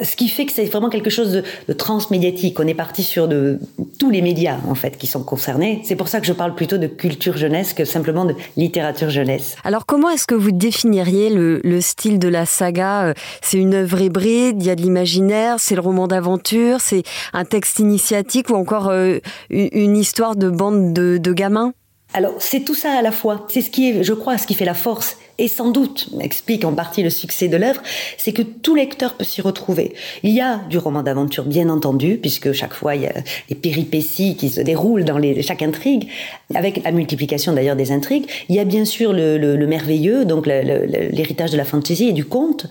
Ce 0.00 0.14
qui 0.14 0.28
fait 0.28 0.46
que 0.46 0.52
c'est 0.52 0.64
vraiment 0.64 0.90
quelque 0.90 1.10
chose 1.10 1.32
de, 1.32 1.42
de 1.66 1.72
transmédiatique. 1.72 2.60
On 2.60 2.66
est 2.66 2.74
parti 2.74 3.02
sur 3.02 3.26
de 3.26 3.58
tous 3.98 4.10
les 4.10 4.22
médias 4.22 4.58
en 4.68 4.74
fait 4.74 4.96
qui 4.96 5.08
sont 5.08 5.24
concernés. 5.24 5.80
C'est 5.84 5.96
pour 5.96 6.08
ça 6.08 6.20
que 6.20 6.26
je 6.26 6.32
parle 6.32 6.54
plutôt 6.54 6.78
de 6.78 6.86
culture 6.86 7.36
jeunesse 7.36 7.74
que 7.74 7.84
simplement 7.84 8.24
de 8.24 8.34
littérature 8.56 9.10
jeunesse 9.10 9.56
alors 9.72 9.86
comment 9.86 10.10
est-ce 10.10 10.26
que 10.26 10.34
vous 10.34 10.52
définiriez 10.52 11.30
le, 11.30 11.62
le, 11.64 11.80
style 11.80 12.18
de 12.18 12.28
la 12.28 12.44
saga 12.44 13.14
C'est 13.40 13.56
une 13.56 13.72
œuvre 13.72 14.02
hybride, 14.02 14.60
il 14.60 14.66
y 14.66 14.68
a 14.68 14.76
de 14.76 14.82
l'imaginaire, 14.82 15.56
c'est 15.60 15.74
le 15.74 15.80
roman 15.80 16.08
d'aventure, 16.08 16.82
c'est 16.82 17.04
un 17.32 17.46
texte 17.46 17.78
initiatique 17.78 18.50
ou 18.50 18.54
encore 18.54 18.90
euh, 18.90 19.20
une 19.48 19.96
histoire 19.96 20.36
de 20.36 20.50
bande 20.50 20.92
de, 20.92 21.16
de 21.16 21.32
gamins? 21.32 21.72
Alors, 22.12 22.34
c'est 22.38 22.60
tout 22.60 22.74
ça 22.74 22.92
à 22.92 23.00
la 23.00 23.12
fois. 23.12 23.46
C'est 23.48 23.62
ce 23.62 23.70
qui 23.70 23.88
est, 23.88 24.02
je 24.02 24.12
crois, 24.12 24.36
ce 24.36 24.46
qui 24.46 24.54
fait 24.54 24.66
la 24.66 24.74
force 24.74 25.16
et 25.38 25.48
sans 25.48 25.70
doute 25.70 26.08
explique 26.20 26.64
en 26.64 26.72
partie 26.72 27.02
le 27.02 27.10
succès 27.10 27.48
de 27.48 27.56
l'œuvre, 27.56 27.80
c'est 28.18 28.32
que 28.32 28.42
tout 28.42 28.74
lecteur 28.74 29.14
peut 29.14 29.24
s'y 29.24 29.40
retrouver. 29.40 29.94
Il 30.22 30.30
y 30.30 30.40
a 30.40 30.60
du 30.70 30.78
roman 30.78 31.02
d'aventure, 31.02 31.44
bien 31.44 31.68
entendu, 31.68 32.18
puisque 32.20 32.52
chaque 32.52 32.74
fois 32.74 32.96
il 32.96 33.02
y 33.02 33.06
a 33.06 33.12
des 33.48 33.54
péripéties 33.54 34.36
qui 34.36 34.50
se 34.50 34.60
déroulent 34.60 35.04
dans 35.04 35.20
chaque 35.42 35.62
intrigue, 35.62 36.08
avec 36.54 36.84
la 36.84 36.92
multiplication 36.92 37.52
d'ailleurs 37.52 37.76
des 37.76 37.92
intrigues. 37.92 38.26
Il 38.48 38.56
y 38.56 38.60
a 38.60 38.64
bien 38.64 38.84
sûr 38.84 39.12
le, 39.12 39.38
le, 39.38 39.56
le 39.56 39.66
merveilleux, 39.66 40.24
donc 40.24 40.46
l'héritage 40.46 41.50
de 41.50 41.56
la 41.56 41.64
fantaisie 41.64 42.08
et 42.08 42.12
du 42.12 42.24
conte. 42.24 42.66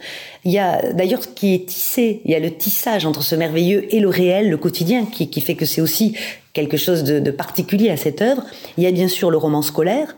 Il 0.46 0.51
y 0.51 0.60
a 0.60 0.91
d'ailleurs 0.94 1.24
ce 1.24 1.27
qui 1.27 1.53
est 1.53 1.65
tissé, 1.68 2.22
il 2.25 2.32
y 2.32 2.36
a 2.36 2.39
le 2.39 2.51
tissage 2.51 3.06
entre 3.06 3.22
ce 3.24 3.36
merveilleux 3.36 3.94
et 3.94 4.00
le 4.00 4.10
réel, 4.10 4.50
le 4.50 4.58
quotidien, 4.58 5.06
qui, 5.06 5.30
qui 5.30 5.41
fait 5.41 5.56
que 5.56 5.65
c'est 5.65 5.82
aussi 5.82 6.15
quelque 6.53 6.77
chose 6.77 7.03
de, 7.03 7.20
de 7.20 7.32
particulier 7.32 7.89
à 7.89 7.98
cette 7.98 8.22
œuvre. 8.22 8.44
Il 8.77 8.84
y 8.84 8.88
a 8.88 8.91
bien 8.91 9.08
sûr 9.08 9.32
le 9.32 9.38
roman 9.38 9.62
scolaire, 9.62 10.15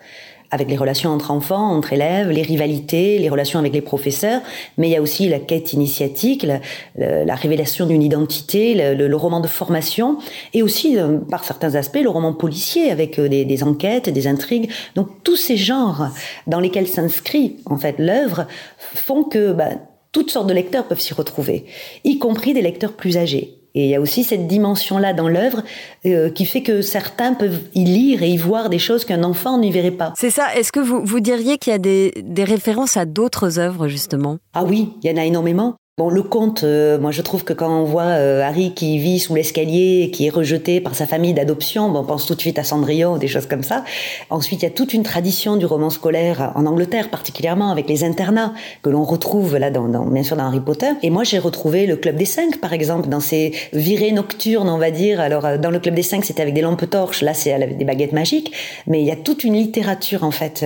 avec 0.53 0.69
les 0.69 0.77
relations 0.77 1.09
entre 1.09 1.31
enfants, 1.31 1.71
entre 1.71 1.93
élèves, 1.93 2.29
les 2.29 2.43
rivalités, 2.43 3.17
les 3.17 3.29
relations 3.29 3.57
avec 3.57 3.73
les 3.73 3.81
professeurs, 3.81 4.41
mais 4.77 4.87
il 4.87 4.91
y 4.91 4.95
a 4.95 5.01
aussi 5.01 5.27
la 5.27 5.39
quête 5.39 5.73
initiatique, 5.73 6.43
la, 6.43 6.59
la, 6.95 7.25
la 7.25 7.35
révélation 7.35 7.87
d'une 7.87 8.03
identité, 8.03 8.75
le, 8.95 9.15
roman 9.15 9.39
de 9.39 9.47
formation, 9.47 10.19
et 10.53 10.61
aussi, 10.61 10.97
euh, 10.97 11.17
par 11.17 11.43
certains 11.43 11.73
aspects, 11.73 12.01
le 12.01 12.09
roman 12.09 12.33
policier 12.33 12.91
avec 12.91 13.17
euh, 13.17 13.27
des, 13.27 13.45
des 13.45 13.63
enquêtes, 13.63 14.09
des 14.09 14.27
intrigues. 14.27 14.69
Donc 14.93 15.23
tous 15.23 15.37
ces 15.37 15.57
genres 15.57 16.09
dans 16.45 16.59
lesquels 16.59 16.87
s'inscrit 16.87 17.57
en 17.65 17.77
fait 17.77 17.95
l'œuvre 17.97 18.45
font 18.77 19.23
que 19.23 19.53
bah, 19.53 19.69
toutes 20.11 20.29
sortes 20.29 20.47
de 20.47 20.53
lecteurs 20.53 20.85
peuvent 20.85 20.99
s'y 20.99 21.15
retrouver, 21.15 21.65
y 22.03 22.19
compris 22.19 22.53
des 22.53 22.61
lecteurs 22.61 22.93
plus 22.93 23.17
âgés. 23.17 23.62
Et 23.75 23.85
il 23.85 23.89
y 23.89 23.95
a 23.95 24.01
aussi 24.01 24.23
cette 24.23 24.47
dimension-là 24.47 25.13
dans 25.13 25.27
l'œuvre 25.27 25.63
euh, 26.05 26.29
qui 26.29 26.45
fait 26.45 26.61
que 26.61 26.81
certains 26.81 27.33
peuvent 27.33 27.61
y 27.73 27.83
lire 27.85 28.21
et 28.21 28.29
y 28.29 28.37
voir 28.37 28.69
des 28.69 28.79
choses 28.79 29.03
qu'un 29.03 29.23
enfant 29.23 29.57
n'y 29.57 29.71
verrait 29.71 29.91
pas. 29.91 30.13
C'est 30.15 30.29
ça. 30.29 30.55
Est-ce 30.55 30.71
que 30.71 30.79
vous, 30.79 31.03
vous 31.03 31.19
diriez 31.19 31.57
qu'il 31.57 31.71
y 31.71 31.75
a 31.75 31.79
des, 31.79 32.13
des 32.23 32.43
références 32.43 32.97
à 32.97 33.05
d'autres 33.05 33.59
œuvres, 33.59 33.87
justement? 33.87 34.37
Ah 34.53 34.63
oui, 34.63 34.89
il 35.01 35.09
y 35.09 35.13
en 35.13 35.17
a 35.17 35.25
énormément. 35.25 35.75
Bon, 35.99 36.09
le 36.09 36.23
conte, 36.23 36.63
euh, 36.63 36.97
moi 36.97 37.11
je 37.11 37.21
trouve 37.21 37.43
que 37.43 37.53
quand 37.53 37.69
on 37.69 37.83
voit 37.83 38.01
euh, 38.01 38.41
Harry 38.41 38.73
qui 38.73 38.97
vit 38.97 39.19
sous 39.19 39.35
l'escalier, 39.35 40.09
qui 40.11 40.25
est 40.25 40.31
rejeté 40.31 40.81
par 40.81 40.95
sa 40.95 41.05
famille 41.05 41.35
d'adoption, 41.35 41.91
bon, 41.91 41.99
on 41.99 42.03
pense 42.03 42.25
tout 42.25 42.33
de 42.33 42.41
suite 42.41 42.57
à 42.57 42.63
Cendrillon 42.63 43.13
ou 43.13 43.17
des 43.19 43.27
choses 43.27 43.45
comme 43.45 43.61
ça. 43.61 43.83
Ensuite, 44.31 44.63
il 44.63 44.65
y 44.65 44.67
a 44.67 44.71
toute 44.71 44.95
une 44.95 45.03
tradition 45.03 45.55
du 45.55 45.67
roman 45.67 45.91
scolaire 45.91 46.51
en 46.55 46.65
Angleterre, 46.65 47.11
particulièrement 47.11 47.69
avec 47.69 47.87
les 47.87 48.03
internats 48.03 48.55
que 48.81 48.89
l'on 48.89 49.03
retrouve 49.03 49.55
là, 49.55 49.69
bien 49.69 50.23
sûr, 50.23 50.35
dans 50.35 50.45
Harry 50.45 50.61
Potter. 50.61 50.89
Et 51.03 51.11
moi, 51.11 51.23
j'ai 51.23 51.37
retrouvé 51.37 51.85
le 51.85 51.95
Club 51.95 52.15
des 52.15 52.25
Cinq, 52.25 52.57
par 52.57 52.73
exemple, 52.73 53.07
dans 53.07 53.19
ces 53.19 53.53
virées 53.73 54.13
nocturnes, 54.13 54.69
on 54.69 54.79
va 54.79 54.89
dire. 54.89 55.19
Alors, 55.19 55.45
euh, 55.45 55.57
dans 55.59 55.69
le 55.69 55.77
Club 55.77 55.93
des 55.93 56.01
Cinq, 56.01 56.25
c'était 56.25 56.41
avec 56.41 56.55
des 56.55 56.61
lampes 56.61 56.89
torches. 56.89 57.21
Là, 57.21 57.35
c'est 57.35 57.53
avec 57.53 57.77
des 57.77 57.85
baguettes 57.85 58.13
magiques. 58.13 58.51
Mais 58.87 58.99
il 59.01 59.05
y 59.05 59.11
a 59.11 59.15
toute 59.15 59.43
une 59.43 59.53
littérature, 59.53 60.23
en 60.23 60.31
fait, 60.31 60.65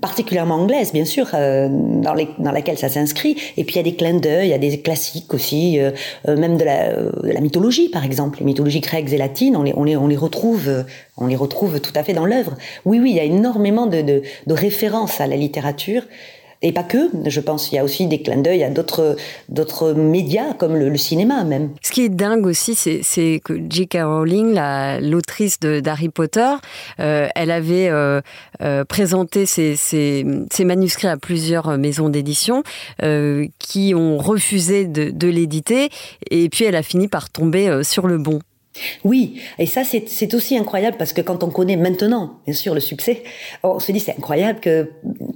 particulièrement 0.00 0.54
anglaise, 0.54 0.92
bien 0.92 1.04
sûr, 1.04 1.26
dans, 1.32 2.14
dans 2.38 2.52
laquelle 2.52 2.78
ça 2.78 2.88
s'inscrit. 2.88 3.36
Et 3.56 3.64
puis, 3.64 3.74
il 3.74 3.78
y 3.78 3.80
a 3.80 3.82
des 3.82 3.96
clins 3.96 4.20
d'œil 4.20 4.51
il 4.51 4.51
y 4.52 4.54
a 4.54 4.58
des 4.58 4.80
classiques 4.80 5.32
aussi, 5.34 5.78
euh, 5.78 5.90
même 6.26 6.56
de 6.56 6.64
la, 6.64 6.90
euh, 6.90 7.10
de 7.22 7.30
la, 7.30 7.40
mythologie 7.40 7.88
par 7.88 8.04
exemple, 8.04 8.38
les 8.38 8.44
mythologies 8.44 8.80
grecques 8.80 9.12
et 9.12 9.18
latines, 9.18 9.56
on 9.56 9.62
les, 9.62 9.72
on 9.76 9.84
les, 9.84 9.96
on 9.96 10.06
les 10.06 10.16
retrouve, 10.16 10.68
euh, 10.68 10.82
on 11.16 11.26
les 11.26 11.36
retrouve 11.36 11.80
tout 11.80 11.92
à 11.94 12.02
fait 12.02 12.12
dans 12.12 12.26
l'œuvre. 12.26 12.56
Oui, 12.84 12.98
oui, 13.00 13.10
il 13.10 13.16
y 13.16 13.20
a 13.20 13.24
énormément 13.24 13.86
de 13.86 14.22
références 14.48 15.20
à 15.20 15.26
la 15.26 15.36
littérature. 15.36 16.02
Et 16.62 16.72
pas 16.72 16.84
que, 16.84 17.10
je 17.26 17.40
pense, 17.40 17.72
il 17.72 17.74
y 17.74 17.78
a 17.78 17.84
aussi 17.84 18.06
des 18.06 18.22
clins 18.22 18.40
d'œil 18.40 18.62
à 18.62 18.70
d'autres 18.70 19.92
médias 19.94 20.54
comme 20.54 20.76
le, 20.76 20.96
cinéma 20.96 21.42
même. 21.42 21.70
Ce 21.82 21.90
qui 21.90 22.02
est 22.02 22.08
dingue 22.08 22.46
aussi, 22.46 22.74
c'est 22.76 23.40
que 23.44 23.54
J.K. 23.68 23.98
Rowling, 24.04 24.58
l'autrice 25.00 25.58
d'Harry 25.58 26.08
Potter, 26.08 26.54
euh, 27.00 27.28
elle 27.34 27.50
avait 27.50 27.88
euh, 27.88 28.20
euh, 28.62 28.84
présenté 28.84 29.46
ses, 29.46 30.24
manuscrits 30.64 31.08
à 31.08 31.16
plusieurs 31.16 31.76
maisons 31.78 32.08
d'édition 32.08 32.62
qui 33.58 33.94
ont 33.94 34.18
refusé 34.18 34.84
de, 34.84 35.28
l'éditer, 35.28 35.90
et 36.30 36.48
puis 36.48 36.64
elle 36.64 36.76
a 36.76 36.82
fini 36.82 37.08
par 37.08 37.30
tomber 37.30 37.82
sur 37.82 38.06
le 38.06 38.18
bon. 38.18 38.40
Oui, 39.04 39.40
et 39.58 39.66
ça 39.66 39.82
c'est 39.84 40.34
aussi 40.34 40.56
incroyable 40.56 40.96
parce 40.96 41.12
que 41.12 41.20
quand 41.20 41.42
on 41.42 41.50
connaît 41.50 41.76
maintenant, 41.76 42.38
bien 42.46 42.54
sûr, 42.54 42.74
le 42.74 42.80
succès, 42.80 43.22
on 43.62 43.78
se 43.78 43.92
dit 43.92 44.00
c'est 44.00 44.12
incroyable 44.12 44.60
que 44.60 44.90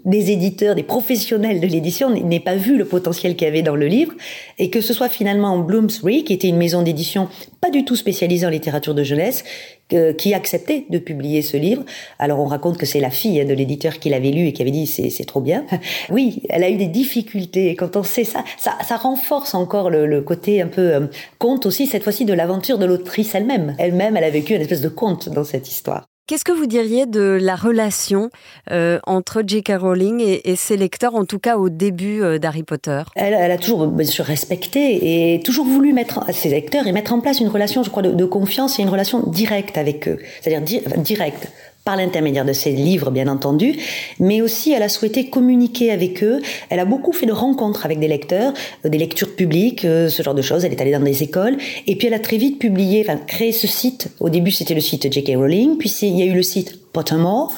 des 0.07 0.31
éditeurs, 0.31 0.75
des 0.75 0.83
professionnels 0.83 1.61
de 1.61 1.67
l'édition 1.67 2.09
n'aient 2.11 2.41
pas 2.41 2.57
vu 2.57 2.77
le 2.77 2.87
potentiel 2.87 3.37
qu'il 3.37 3.47
y 3.47 3.51
avait 3.51 3.63
dans 3.63 3.77
le 3.77 3.87
livre 3.87 4.15
et 4.59 4.71
que 4.71 4.81
ce 4.81 4.95
soit 4.95 5.11
finalement 5.11 5.59
Bloomsbury, 5.59 6.25
qui 6.25 6.33
était 6.33 6.49
une 6.49 6.57
maison 6.57 6.83
d'édition 6.83 7.29
pas 7.61 7.71
du 7.71 7.85
tout 7.85 7.97
spécialisée 7.97 8.47
en 8.47 8.51
littérature 8.51 8.95
de 8.95 9.03
jeunesse, 9.03 9.45
qui 9.89 10.35
acceptait 10.35 10.87
de 10.91 10.99
publier 10.99 11.43
ce 11.43 11.57
livre. 11.57 11.85
Alors 12.19 12.41
on 12.41 12.47
raconte 12.47 12.77
que 12.77 12.87
c'est 12.87 13.01
la 13.01 13.11
fille 13.11 13.45
de 13.45 13.55
l'éditeur 13.55 13.99
qui 13.99 14.11
l'avait 14.11 14.31
lu 14.31 14.47
et 14.47 14.53
qui 14.53 14.63
avait 14.63 14.71
dit 14.71 14.87
c'est 14.87 15.25
trop 15.25 15.41
bien. 15.41 15.65
Oui, 16.11 16.43
elle 16.49 16.65
a 16.65 16.71
eu 16.71 16.77
des 16.77 16.87
difficultés. 16.87 17.75
Quand 17.77 17.97
on 17.97 18.03
sait 18.03 18.25
ça, 18.25 18.45
ça, 18.59 18.77
ça 18.87 18.97
renforce 18.97 19.55
encore 19.55 19.91
le, 19.91 20.07
le, 20.07 20.23
côté 20.23 20.63
un 20.63 20.69
peu 20.69 20.95
euh, 20.95 21.07
conte 21.39 21.67
aussi 21.67 21.87
cette 21.87 22.03
fois-ci 22.03 22.25
de 22.25 22.33
l'aventure 22.33 22.79
de 22.79 22.87
l'autrice 22.87 23.35
elle-même. 23.35 23.75
Elle-même, 23.79 24.17
elle 24.17 24.25
a 24.25 24.31
vécu 24.31 24.55
une 24.55 24.63
espèce 24.63 24.81
de 24.81 24.89
conte 24.89 25.29
dans 25.29 25.45
cette 25.45 25.69
histoire. 25.69 26.07
Qu'est-ce 26.27 26.45
que 26.45 26.51
vous 26.51 26.67
diriez 26.67 27.07
de 27.07 27.39
la 27.41 27.55
relation 27.55 28.31
euh, 28.73 28.99
entre 29.07 29.45
J.K. 29.47 29.75
Rowling 29.79 30.21
et, 30.21 30.51
et, 30.51 30.57
ses 30.57 30.77
lecteurs, 30.77 31.15
en 31.15 31.25
tout 31.25 31.39
cas 31.39 31.57
au 31.57 31.69
début 31.69 32.21
euh, 32.21 32.39
d'Harry 32.39 32.65
Potter? 32.65 33.03
Elle, 33.15 33.33
elle, 33.33 33.53
a 33.53 33.59
toujours 33.59 33.87
bien 33.87 34.05
sûr 34.05 34.25
respecté 34.25 35.35
et 35.35 35.41
toujours 35.45 35.67
voulu 35.67 35.93
mettre 35.93 36.25
ses 36.33 36.49
lecteurs 36.49 36.89
et 36.89 36.93
mettre 36.93 37.13
en 37.13 37.21
place 37.21 37.39
une 37.39 37.47
relation, 37.47 37.85
je 37.85 37.91
crois, 37.91 38.03
de, 38.03 38.11
de 38.11 38.25
confiance 38.25 38.81
et 38.81 38.83
une 38.83 38.89
relation 38.89 39.21
directe 39.21 39.79
avec 39.79 40.09
eux, 40.09 40.19
c'est-à-dire 40.41 40.63
di 40.63 40.81
directe 40.97 41.49
par 41.87 41.97
l'intermédiaire 41.97 42.45
de 42.45 42.53
ses 42.53 42.73
livres, 42.73 43.13
bien 43.13 43.29
entendu, 43.29 43.77
mais 44.19 44.43
aussi 44.43 44.73
elle 44.73 44.83
a 44.83 44.89
souhaité 44.89 45.31
communiquer 45.31 45.93
avec 45.93 46.25
eux. 46.25 46.43
Elle 46.69 46.81
a 46.81 46.85
beaucoup 46.85 47.13
fait 47.13 47.27
de 47.27 47.33
rencontres 47.33 47.87
avec 47.87 48.01
des 48.01 48.09
lecteurs, 48.09 48.53
euh, 48.85 48.89
des 48.89 48.99
lectures 48.99 49.37
publiques, 49.37 49.85
euh, 49.85 50.09
ce 50.09 50.21
genre 50.21 50.35
de 50.35 50.43
choses. 50.43 50.65
Elle 50.65 50.73
est 50.73 50.81
allée 50.83 50.91
dans 50.91 50.99
des 50.99 51.23
écoles, 51.23 51.57
et 51.87 51.95
puis 51.95 52.09
elle 52.09 52.15
a 52.15 52.19
très 52.19 52.39
vite 52.39 52.59
publié, 52.59 53.07
enfin 53.07 53.19
créé 53.25 53.53
ce 53.53 53.69
site. 53.69 54.09
Au 54.19 54.31
début, 54.31 54.51
c'était 54.51 54.75
le 54.75 54.81
site 54.81 55.11
J.K. 55.11 55.37
Rowling, 55.37 55.79
puis 55.79 55.89
il 56.03 56.19
y 56.19 56.23
a 56.23 56.25
eu 56.27 56.35
le 56.35 56.43
site 56.43 56.93
Pottermore, 56.93 57.55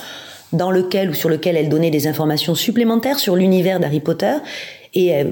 dans 0.53 0.71
lequel 0.71 1.09
ou 1.09 1.15
sur 1.15 1.31
lequel 1.31 1.57
elle 1.57 1.71
donnait 1.71 1.91
des 1.91 2.07
informations 2.07 2.55
supplémentaires 2.55 3.19
sur 3.19 3.35
l'univers 3.35 3.81
d'Harry 3.81 4.01
Potter 4.01 4.35
et 4.95 5.15
euh, 5.15 5.25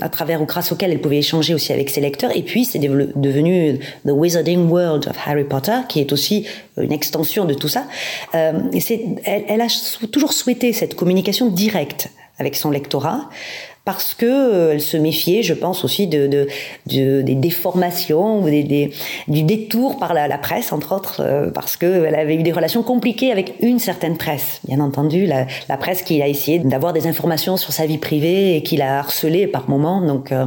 à 0.00 0.08
travers 0.08 0.42
ou 0.42 0.46
grâce 0.46 0.72
auquel 0.72 0.90
elle 0.90 1.00
pouvait 1.00 1.18
échanger 1.18 1.54
aussi 1.54 1.72
avec 1.72 1.90
ses 1.90 2.00
lecteurs. 2.00 2.34
Et 2.36 2.42
puis, 2.42 2.64
c'est 2.64 2.78
devenu 2.78 3.78
The 4.06 4.10
Wizarding 4.10 4.68
World 4.68 5.08
of 5.08 5.16
Harry 5.26 5.44
Potter, 5.44 5.78
qui 5.88 6.00
est 6.00 6.12
aussi 6.12 6.46
une 6.76 6.92
extension 6.92 7.44
de 7.44 7.54
tout 7.54 7.68
ça. 7.68 7.86
Euh, 8.34 8.52
et 8.72 8.80
elle, 9.24 9.44
elle 9.48 9.60
a 9.60 9.68
toujours 10.12 10.32
souhaité 10.32 10.72
cette 10.72 10.94
communication 10.94 11.48
directe 11.48 12.08
avec 12.38 12.56
son 12.56 12.70
lectorat 12.70 13.28
parce 13.90 14.14
que 14.14 14.24
euh, 14.24 14.72
elle 14.72 14.80
se 14.80 14.96
méfiait, 14.96 15.42
je 15.42 15.52
pense 15.52 15.84
aussi 15.84 16.06
de, 16.06 16.28
de, 16.28 16.46
de 16.86 17.22
des 17.22 17.34
déformations 17.34 18.40
ou 18.40 18.44
des, 18.48 18.62
des, 18.62 18.92
du 19.26 19.42
détour 19.42 19.98
par 19.98 20.14
la, 20.14 20.28
la 20.28 20.38
presse, 20.38 20.72
entre 20.72 20.94
autres, 20.94 21.20
euh, 21.24 21.50
parce 21.50 21.76
qu'elle 21.76 22.14
avait 22.14 22.36
eu 22.36 22.44
des 22.44 22.52
relations 22.52 22.84
compliquées 22.84 23.32
avec 23.32 23.54
une 23.62 23.80
certaine 23.80 24.16
presse. 24.16 24.60
Bien 24.68 24.78
entendu, 24.78 25.26
la, 25.26 25.46
la 25.68 25.76
presse 25.76 26.02
qui 26.02 26.22
a 26.22 26.28
essayé 26.28 26.60
d'avoir 26.60 26.92
des 26.92 27.08
informations 27.08 27.56
sur 27.56 27.72
sa 27.72 27.84
vie 27.84 27.98
privée 27.98 28.54
et 28.54 28.62
qui 28.62 28.76
l'a 28.76 29.00
harcelée 29.00 29.48
par 29.48 29.68
moments. 29.68 30.00
Donc, 30.00 30.30
euh, 30.30 30.46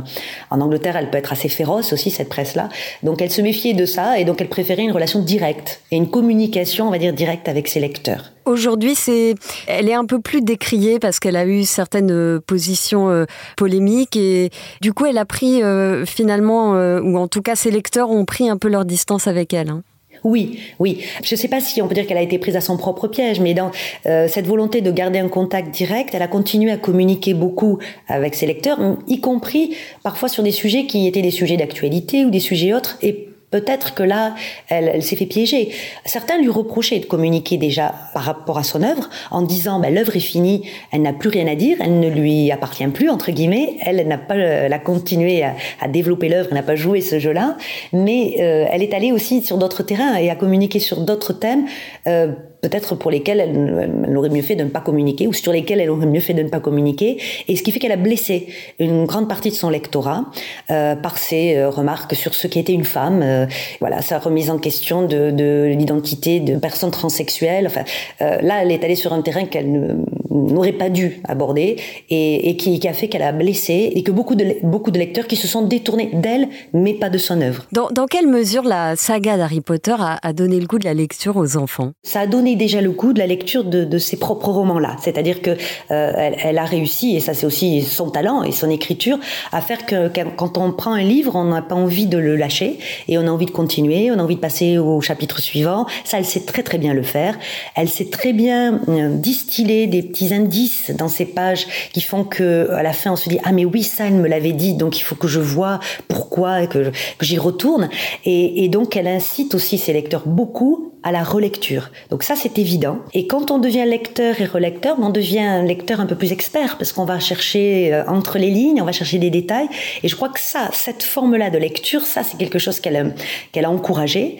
en 0.49 0.61
Angleterre, 0.61 0.95
elle 0.95 1.09
peut 1.09 1.17
être 1.17 1.33
assez 1.33 1.49
féroce 1.49 1.91
aussi 1.91 2.11
cette 2.11 2.29
presse-là. 2.29 2.69
Donc, 3.03 3.21
elle 3.21 3.31
se 3.31 3.41
méfiait 3.41 3.73
de 3.73 3.85
ça 3.85 4.19
et 4.19 4.23
donc 4.23 4.39
elle 4.39 4.47
préférait 4.47 4.83
une 4.83 4.93
relation 4.93 5.19
directe 5.19 5.81
et 5.91 5.97
une 5.97 6.09
communication, 6.09 6.87
on 6.87 6.91
va 6.91 6.97
dire, 6.97 7.11
directe 7.11 7.49
avec 7.49 7.67
ses 7.67 7.81
lecteurs. 7.81 8.32
Aujourd'hui, 8.45 8.93
c'est, 8.95 9.35
elle 9.67 9.89
est 9.89 9.93
un 9.93 10.05
peu 10.05 10.19
plus 10.19 10.41
décriée 10.41 10.99
parce 10.99 11.19
qu'elle 11.19 11.37
a 11.37 11.45
eu 11.45 11.63
certaines 11.63 12.11
euh, 12.11 12.39
positions 12.45 13.09
euh, 13.09 13.25
polémiques 13.55 14.17
et 14.17 14.49
du 14.81 14.91
coup, 14.91 15.05
elle 15.05 15.17
a 15.17 15.25
pris 15.25 15.63
euh, 15.63 16.05
finalement, 16.05 16.71
ou 16.73 17.17
en 17.17 17.27
tout 17.27 17.41
cas, 17.41 17.55
ses 17.55 17.71
lecteurs 17.71 18.09
ont 18.09 18.25
pris 18.25 18.49
un 18.49 18.57
peu 18.57 18.67
leur 18.67 18.85
distance 18.85 19.27
avec 19.27 19.53
elle. 19.53 19.69
Hein. 19.69 19.83
Oui, 20.23 20.59
oui. 20.79 21.03
Je 21.23 21.35
ne 21.35 21.37
sais 21.37 21.47
pas 21.47 21.59
si 21.59 21.81
on 21.81 21.87
peut 21.87 21.95
dire 21.95 22.07
qu'elle 22.07 22.17
a 22.17 22.21
été 22.21 22.37
prise 22.37 22.55
à 22.55 22.61
son 22.61 22.77
propre 22.77 23.07
piège, 23.07 23.41
mais 23.41 23.53
dans 23.53 23.71
cette 24.03 24.47
volonté 24.47 24.79
de 24.79 24.89
garder 24.89 25.19
un 25.19 25.27
contact 25.27 25.71
direct, 25.71 26.11
elle 26.13 26.21
a 26.21 26.29
continué 26.29 26.71
à 26.71 26.77
communiquer 26.77 27.33
beaucoup 27.33 27.79
avec 28.07 28.33
ses 28.33 28.45
lecteurs, 28.45 28.79
y 29.07 29.19
compris 29.19 29.75
parfois 30.01 30.29
sur 30.29 30.41
des 30.43 30.51
sujets 30.51 30.85
qui 30.85 31.07
étaient 31.07 31.21
des 31.21 31.31
sujets 31.31 31.57
d'actualité 31.57 32.23
ou 32.23 32.29
des 32.29 32.39
sujets 32.39 32.73
autres, 32.73 32.97
et 33.01 33.32
Peut-être 33.53 33.93
que 33.93 34.01
là, 34.01 34.33
elle, 34.67 35.03
s'est 35.03 35.15
fait 35.15 35.27
piéger. 35.27 35.69
Certains 36.05 36.39
lui 36.39 36.49
reprochaient 36.49 36.97
de 36.97 37.05
communiquer 37.05 37.57
déjà 37.57 37.93
par 38.15 38.23
rapport 38.23 38.57
à 38.57 38.63
son 38.63 38.81
œuvre 38.81 39.11
en 39.29 39.43
disant 39.43 39.79
ben, 39.79 39.93
l'œuvre 39.93 40.15
est 40.15 40.21
finie, 40.21 40.63
elle 40.91 41.03
n'a 41.03 41.13
plus 41.13 41.29
rien 41.29 41.45
à 41.45 41.53
dire, 41.53 41.77
elle 41.79 41.99
ne 41.99 42.09
lui 42.09 42.51
appartient 42.51 42.87
plus 42.87 43.11
entre 43.11 43.29
guillemets. 43.29 43.77
Elle 43.85 44.07
n'a 44.07 44.17
pas, 44.17 44.33
elle 44.33 44.73
a 44.73 44.79
continué 44.79 45.43
à, 45.43 45.87
développer 45.87 46.29
l'œuvre, 46.29 46.47
elle 46.49 46.57
n'a 46.57 46.63
pas 46.63 46.75
joué 46.75 46.99
ce 47.01 47.19
jeu-là, 47.19 47.55
mais 47.91 48.37
euh, 48.39 48.65
elle 48.71 48.81
est 48.81 48.95
allée 48.95 49.11
aussi 49.11 49.43
sur 49.43 49.59
d'autres 49.59 49.83
terrains 49.83 50.15
et 50.15 50.31
a 50.31 50.35
communiqué 50.35 50.79
sur 50.79 51.01
d'autres 51.01 51.33
thèmes. 51.33 51.67
Euh, 52.07 52.31
peut-être 52.63 52.95
pour 52.95 53.11
lesquels 53.11 53.41
elle, 53.41 54.17
aurait 54.17 54.29
mieux 54.29 54.41
fait 54.41 54.55
de 54.55 54.63
ne 54.63 54.69
pas 54.69 54.79
communiquer 54.79 55.27
ou 55.27 55.33
sur 55.33 55.51
lesquels 55.51 55.81
elle 55.81 55.89
aurait 55.89 56.05
mieux 56.05 56.21
fait 56.21 56.33
de 56.33 56.43
ne 56.43 56.47
pas 56.47 56.61
communiquer. 56.61 57.17
Et 57.49 57.57
ce 57.57 57.61
qui 57.61 57.73
fait 57.73 57.79
qu'elle 57.79 57.91
a 57.91 57.97
blessé 57.97 58.47
une 58.79 59.05
grande 59.05 59.27
partie 59.27 59.49
de 59.49 59.55
son 59.55 59.69
lectorat 59.69 60.25
euh, 60.71 60.95
par 60.95 61.17
ses 61.17 61.57
euh, 61.57 61.69
remarques 61.69 62.15
sur 62.15 62.33
ce 62.33 62.47
qui 62.47 62.59
était 62.59 62.71
une 62.71 62.85
femme. 62.85 63.21
Euh, 63.21 63.45
voilà, 63.81 64.01
sa 64.01 64.17
remise 64.17 64.49
en 64.49 64.57
question 64.57 65.05
de, 65.05 65.31
de 65.31 65.75
l'identité 65.77 66.39
de 66.39 66.57
personnes 66.57 66.91
transsexuelles. 66.91 67.67
Enfin, 67.67 67.83
là, 68.19 68.61
elle 68.61 68.71
est 68.71 68.83
allée 68.85 68.95
sur 68.95 69.11
un 69.11 69.21
terrain 69.21 69.43
qu'elle 69.43 69.97
n'aurait 70.31 70.71
pas 70.71 70.89
dû 70.89 71.21
aborder 71.25 71.75
et, 72.09 72.49
et 72.49 72.55
qui, 72.55 72.79
qui, 72.79 72.87
a 72.87 72.93
fait 72.93 73.09
qu'elle 73.09 73.23
a 73.23 73.33
blessé 73.33 73.91
et 73.93 74.03
que 74.03 74.11
beaucoup 74.11 74.35
de, 74.35 74.55
beaucoup 74.63 74.91
de 74.91 74.99
lecteurs 74.99 75.27
qui 75.27 75.35
se 75.35 75.47
sont 75.47 75.63
détournés 75.63 76.11
d'elle, 76.13 76.47
mais 76.73 76.93
pas 76.93 77.09
de 77.09 77.17
son 77.17 77.41
œuvre. 77.41 77.65
Dans, 77.73 77.89
dans 77.89 78.05
quelle 78.05 78.27
mesure 78.27 78.63
la 78.63 78.95
saga 78.95 79.35
d'Harry 79.35 79.59
Potter 79.59 79.95
a, 79.99 80.17
a 80.21 80.31
donné 80.31 80.59
le 80.59 80.65
goût 80.65 80.79
de 80.79 80.85
la 80.85 80.93
lecture 80.93 81.35
aux 81.35 81.57
enfants? 81.57 81.91
Ça 82.03 82.21
a 82.21 82.27
donné 82.27 82.52
déjà 82.55 82.81
le 82.81 82.91
goût 82.91 83.13
de 83.13 83.19
la 83.19 83.27
lecture 83.27 83.63
de, 83.63 83.97
ses 83.97 84.17
propres 84.17 84.49
romans-là. 84.49 84.95
C'est-à-dire 85.01 85.41
que 85.41 85.51
euh, 85.91 86.31
elle, 86.43 86.57
a 86.57 86.65
réussi, 86.65 87.15
et 87.15 87.19
ça 87.19 87.33
c'est 87.33 87.45
aussi 87.45 87.81
son 87.81 88.09
talent 88.09 88.43
et 88.43 88.51
son 88.51 88.69
écriture, 88.69 89.17
à 89.51 89.61
faire 89.61 89.85
que 89.85 90.09
quand 90.35 90.57
on 90.57 90.71
prend 90.71 90.93
un 90.93 91.03
livre, 91.03 91.35
on 91.35 91.45
n'a 91.45 91.61
pas 91.61 91.75
envie 91.75 92.07
de 92.07 92.17
le 92.17 92.35
lâcher 92.35 92.79
et 93.07 93.17
on 93.17 93.27
a 93.27 93.29
envie 93.29 93.45
de 93.45 93.51
continuer, 93.51 94.11
on 94.11 94.19
a 94.19 94.23
envie 94.23 94.35
de 94.35 94.41
passer 94.41 94.77
au 94.77 95.01
chapitre 95.01 95.41
suivant. 95.41 95.85
Ça, 96.03 96.17
elle 96.17 96.25
sait 96.25 96.41
très 96.41 96.63
très 96.63 96.77
bien 96.77 96.93
le 96.93 97.03
faire. 97.03 97.37
Elle 97.75 97.89
sait 97.89 98.05
très 98.05 98.33
bien 98.33 98.81
euh, 98.87 99.15
distiller 99.15 99.87
des 99.87 100.01
petits 100.01 100.33
indices 100.33 100.91
dans 100.91 101.07
ces 101.07 101.25
pages 101.25 101.67
qui 101.93 102.01
font 102.01 102.23
que 102.23 102.69
à 102.71 102.83
la 102.83 102.93
fin 102.93 103.11
on 103.11 103.15
se 103.15 103.29
dit 103.29 103.39
ah 103.43 103.51
mais 103.51 103.65
oui 103.65 103.83
ça 103.83 104.05
elle 104.07 104.15
me 104.15 104.27
l'avait 104.27 104.51
dit 104.51 104.73
donc 104.73 104.99
il 104.99 105.03
faut 105.03 105.15
que 105.15 105.27
je 105.27 105.39
vois 105.39 105.79
pourquoi 106.07 106.63
et 106.63 106.67
que, 106.67 106.91
que 107.17 107.25
j'y 107.25 107.37
retourne 107.37 107.89
et, 108.25 108.63
et 108.63 108.69
donc 108.69 108.95
elle 108.95 109.07
incite 109.07 109.55
aussi 109.55 109.77
ses 109.77 109.93
lecteurs 109.93 110.23
beaucoup 110.25 110.93
à 111.03 111.11
la 111.11 111.23
relecture. 111.23 111.91
Donc 112.09 112.23
ça, 112.23 112.35
c'est 112.43 112.59
évident. 112.59 112.99
Et 113.13 113.25
quand 113.25 113.51
on 113.51 113.57
devient 113.57 113.85
lecteur 113.87 114.41
et 114.41 114.45
relecteur, 114.45 114.97
on 114.99 115.09
devient 115.09 115.39
un 115.39 115.63
lecteur 115.63 116.01
un 116.01 116.05
peu 116.05 116.15
plus 116.15 116.33
expert 116.33 116.77
parce 116.77 116.91
qu'on 116.91 117.05
va 117.05 117.19
chercher 117.21 117.93
euh, 117.93 118.03
entre 118.07 118.37
les 118.37 118.49
lignes, 118.49 118.81
on 118.81 118.85
va 118.85 118.91
chercher 118.91 119.17
des 119.17 119.29
détails. 119.29 119.69
Et 120.03 120.09
je 120.09 120.15
crois 120.17 120.27
que 120.27 120.41
ça, 120.41 120.69
cette 120.73 121.03
forme-là 121.03 121.49
de 121.49 121.57
lecture, 121.57 122.01
ça, 122.01 122.21
c'est 122.23 122.37
quelque 122.37 122.59
chose 122.59 122.81
qu'elle 122.81 123.15
qu'elle 123.53 123.63
a 123.63 123.69
encouragé. 123.69 124.39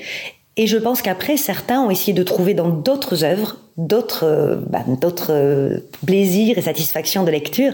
Et 0.58 0.68
je 0.68 0.78
pense 0.78 1.02
qu'après, 1.02 1.38
certains 1.38 1.82
ont 1.82 1.90
essayé 1.90 2.12
de 2.14 2.24
trouver 2.24 2.54
dans 2.54 2.70
d'autres 2.70 3.24
œuvres 3.24 3.58
d'autres 3.78 4.26
euh, 4.26 4.58
bah, 4.68 4.84
euh, 5.30 5.80
plaisirs 6.06 6.58
et 6.58 6.62
satisfactions 6.62 7.24
de 7.24 7.32
lecture. 7.32 7.74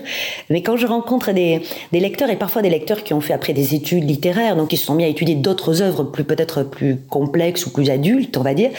Mais 0.49 0.61
quand 0.63 0.77
je 0.77 0.87
rencontre 0.87 1.31
des, 1.31 1.61
des 1.91 1.99
lecteurs 1.99 2.29
et 2.29 2.37
parfois 2.37 2.61
des 2.61 2.69
lecteurs 2.69 3.03
qui 3.03 3.13
ont 3.13 3.21
fait 3.21 3.33
après 3.33 3.53
des 3.53 3.75
études 3.75 4.07
littéraires, 4.07 4.55
donc 4.55 4.71
ils 4.71 4.77
se 4.77 4.85
sont 4.85 4.95
mis 4.95 5.03
à 5.03 5.07
étudier 5.07 5.35
d'autres 5.35 5.81
œuvres 5.81 6.03
peut-être 6.03 6.63
plus 6.63 6.97
complexes 7.09 7.65
ou 7.65 7.71
plus 7.71 7.89
adultes, 7.89 8.37
on 8.37 8.43
va 8.43 8.53
dire, 8.53 8.71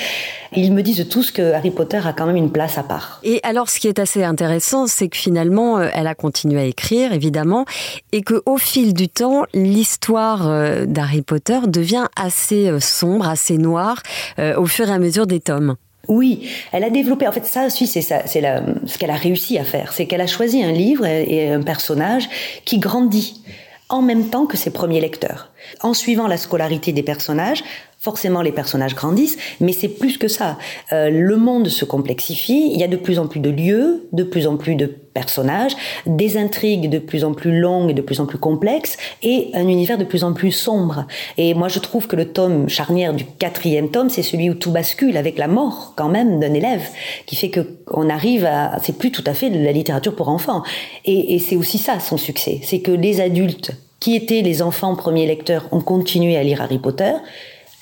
ils 0.53 0.73
me 0.73 0.83
disent 0.83 1.07
tous 1.09 1.31
que 1.31 1.53
Harry 1.53 1.71
Potter 1.71 2.01
a 2.05 2.13
quand 2.13 2.27
même 2.27 2.37
une 2.37 2.51
place 2.51 2.79
à 2.79 2.83
part. 2.83 3.21
Et 3.23 3.41
alors, 3.43 3.69
ce 3.69 3.79
qui 3.79 3.87
est 3.87 3.99
assez 3.99 4.25
intéressant, 4.25 4.87
c'est 4.87 5.09
que 5.09 5.17
finalement, 5.17 5.79
euh, 5.79 5.89
elle 5.95 6.07
a 6.07 6.15
continué 6.15 6.61
à 6.61 6.65
écrire, 6.65 7.13
évidemment, 7.13 7.67
et 8.13 8.23
que 8.23 8.43
au 8.47 8.57
fil 8.57 8.95
du 8.95 9.09
temps, 9.09 9.45
l'histoire 9.53 10.87
d'Harry 10.87 11.23
Potter 11.23 11.61
devient 11.67 12.07
assez 12.17 12.71
sombre, 12.81 13.29
assez 13.29 13.59
noire, 13.59 14.03
au 14.39 14.67
fur 14.67 14.89
et 14.89 14.93
à 14.93 14.99
mesure 14.99 15.27
des 15.27 15.41
tomes. 15.41 15.77
Oui, 16.11 16.51
elle 16.73 16.83
a 16.83 16.91
développé. 16.91 17.29
En 17.29 17.33
fait, 17.33 17.47
ça 17.47 17.67
aussi, 17.67 17.87
c'est 17.87 18.03
ça, 18.03 18.23
c'est 18.27 18.43
ce 18.85 18.99
qu'elle 18.99 19.11
a 19.11 19.15
réussi 19.15 19.59
à 19.59 19.65
faire, 19.65 19.93
c'est 19.93 20.07
qu'elle 20.07 20.21
a 20.21 20.27
choisi 20.27 20.61
un 20.61 20.73
livre 20.73 21.07
et 21.07 21.53
un 21.53 21.63
personnage 21.63 22.29
qui 22.65 22.79
grandit 22.79 23.41
en 23.89 24.03
même 24.03 24.29
temps 24.29 24.47
que 24.47 24.57
ses 24.57 24.71
premiers 24.71 25.01
lecteurs. 25.01 25.51
En 25.83 25.95
suivant 25.95 26.27
la 26.27 26.37
scolarité 26.37 26.93
des 26.93 27.05
personnages, 27.05 27.63
Forcément, 28.03 28.41
les 28.41 28.51
personnages 28.51 28.95
grandissent, 28.95 29.37
mais 29.61 29.73
c'est 29.73 29.89
plus 29.89 30.17
que 30.17 30.27
ça. 30.27 30.57
Euh, 30.91 31.11
le 31.11 31.37
monde 31.37 31.69
se 31.69 31.85
complexifie, 31.85 32.71
il 32.73 32.81
y 32.81 32.83
a 32.83 32.89
de 32.89 32.97
plus 32.97 33.19
en 33.19 33.27
plus 33.27 33.41
de 33.41 33.51
lieux, 33.51 34.09
de 34.15 34.23
plus 34.23 34.47
en 34.47 34.57
plus 34.57 34.75
de 34.75 34.87
personnages, 34.87 35.73
des 36.07 36.39
intrigues 36.39 36.89
de 36.89 36.99
plus 36.99 37.25
en 37.25 37.35
plus 37.35 37.61
longues 37.61 37.91
et 37.91 37.93
de 37.93 38.01
plus 38.01 38.21
en 38.21 38.25
plus 38.25 38.39
complexes, 38.39 38.97
et 39.23 39.51
un 39.53 39.69
univers 39.69 39.99
de 39.99 40.05
plus 40.05 40.25
en 40.25 40.33
plus 40.33 40.51
sombre. 40.51 41.07
Et 41.37 41.53
moi, 41.53 41.69
je 41.69 41.79
trouve 41.79 42.07
que 42.07 42.17
le 42.17 42.33
tome 42.33 42.71
charnière 42.71 43.13
du 43.13 43.27
quatrième 43.27 43.91
tome, 43.91 44.09
c'est 44.09 44.23
celui 44.23 44.49
où 44.49 44.55
tout 44.55 44.71
bascule 44.71 45.19
avec 45.19 45.37
la 45.37 45.47
mort, 45.47 45.93
quand 45.95 46.09
même, 46.09 46.41
d'un 46.41 46.55
élève, 46.55 46.89
qui 47.27 47.37
fait 47.37 47.51
que 47.51 47.83
on 47.89 48.09
arrive 48.09 48.47
à, 48.47 48.79
c'est 48.83 48.97
plus 48.97 49.11
tout 49.13 49.25
à 49.27 49.35
fait 49.35 49.51
de 49.51 49.63
la 49.63 49.73
littérature 49.73 50.17
pour 50.17 50.31
enfants. 50.31 50.63
Et, 51.05 51.35
et 51.35 51.39
c'est 51.39 51.57
aussi 51.57 51.77
ça 51.77 52.01
son 52.01 52.17
succès, 52.17 52.61
c'est 52.63 52.81
que 52.81 52.93
les 52.93 53.21
adultes 53.21 53.73
qui 53.99 54.17
étaient 54.17 54.41
les 54.41 54.63
enfants 54.63 54.97
premiers 54.97 55.27
lecteurs 55.27 55.69
ont 55.71 55.83
continué 55.83 56.39
à 56.39 56.43
lire 56.43 56.63
Harry 56.63 56.79
Potter, 56.79 57.13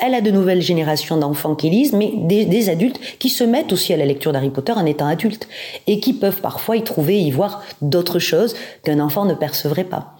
elle 0.00 0.14
a 0.14 0.20
de 0.20 0.30
nouvelles 0.30 0.62
générations 0.62 1.16
d'enfants 1.16 1.54
qui 1.54 1.70
lisent, 1.70 1.92
mais 1.92 2.12
des, 2.14 2.68
adultes 2.68 3.00
qui 3.18 3.28
se 3.28 3.44
mettent 3.44 3.72
aussi 3.72 3.92
à 3.92 3.96
la 3.96 4.06
lecture 4.06 4.32
d'Harry 4.32 4.50
Potter 4.50 4.72
en 4.72 4.86
étant 4.86 5.06
adultes 5.06 5.48
et 5.86 6.00
qui 6.00 6.12
peuvent 6.12 6.40
parfois 6.40 6.76
y 6.76 6.82
trouver, 6.82 7.20
y 7.20 7.30
voir 7.30 7.62
d'autres 7.82 8.18
choses 8.18 8.54
qu'un 8.84 9.00
enfant 9.00 9.24
ne 9.24 9.34
percevrait 9.34 9.84
pas. 9.84 10.14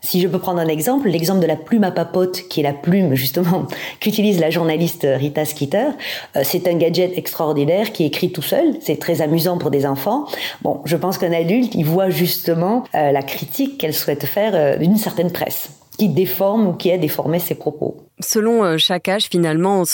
Si 0.00 0.20
je 0.20 0.28
peux 0.28 0.38
prendre 0.38 0.60
un 0.60 0.68
exemple, 0.68 1.08
l'exemple 1.08 1.40
de 1.40 1.46
la 1.46 1.56
plume 1.56 1.82
à 1.82 1.90
papote, 1.90 2.42
qui 2.48 2.60
est 2.60 2.62
la 2.62 2.72
plume 2.72 3.14
justement 3.14 3.66
qu'utilise 4.00 4.38
la 4.38 4.50
journaliste 4.50 5.04
Rita 5.04 5.44
Skeeter, 5.44 5.88
euh, 6.36 6.42
c'est 6.44 6.68
un 6.68 6.74
gadget 6.74 7.18
extraordinaire 7.18 7.92
qui 7.92 8.04
écrit 8.04 8.30
tout 8.30 8.42
seul. 8.42 8.76
C'est 8.80 9.00
très 9.00 9.22
amusant 9.22 9.58
pour 9.58 9.70
des 9.70 9.86
enfants. 9.86 10.26
Bon, 10.62 10.80
je 10.84 10.96
pense 10.96 11.18
qu'un 11.18 11.32
adulte, 11.32 11.74
il 11.74 11.84
voit 11.84 12.10
justement 12.10 12.84
euh, 12.94 13.10
la 13.10 13.22
critique 13.22 13.78
qu'elle 13.78 13.94
souhaite 13.94 14.24
faire 14.24 14.52
euh, 14.54 14.76
d'une 14.76 14.96
certaine 14.96 15.32
presse 15.32 15.70
qui 15.98 16.08
déforme 16.08 16.68
ou 16.68 16.72
qui 16.74 16.92
a 16.92 16.98
déformé 16.98 17.40
ses 17.40 17.56
propos. 17.56 18.07
Selon 18.20 18.64
euh, 18.64 18.76
chaque 18.78 19.08
âge, 19.08 19.28
finalement, 19.30 19.84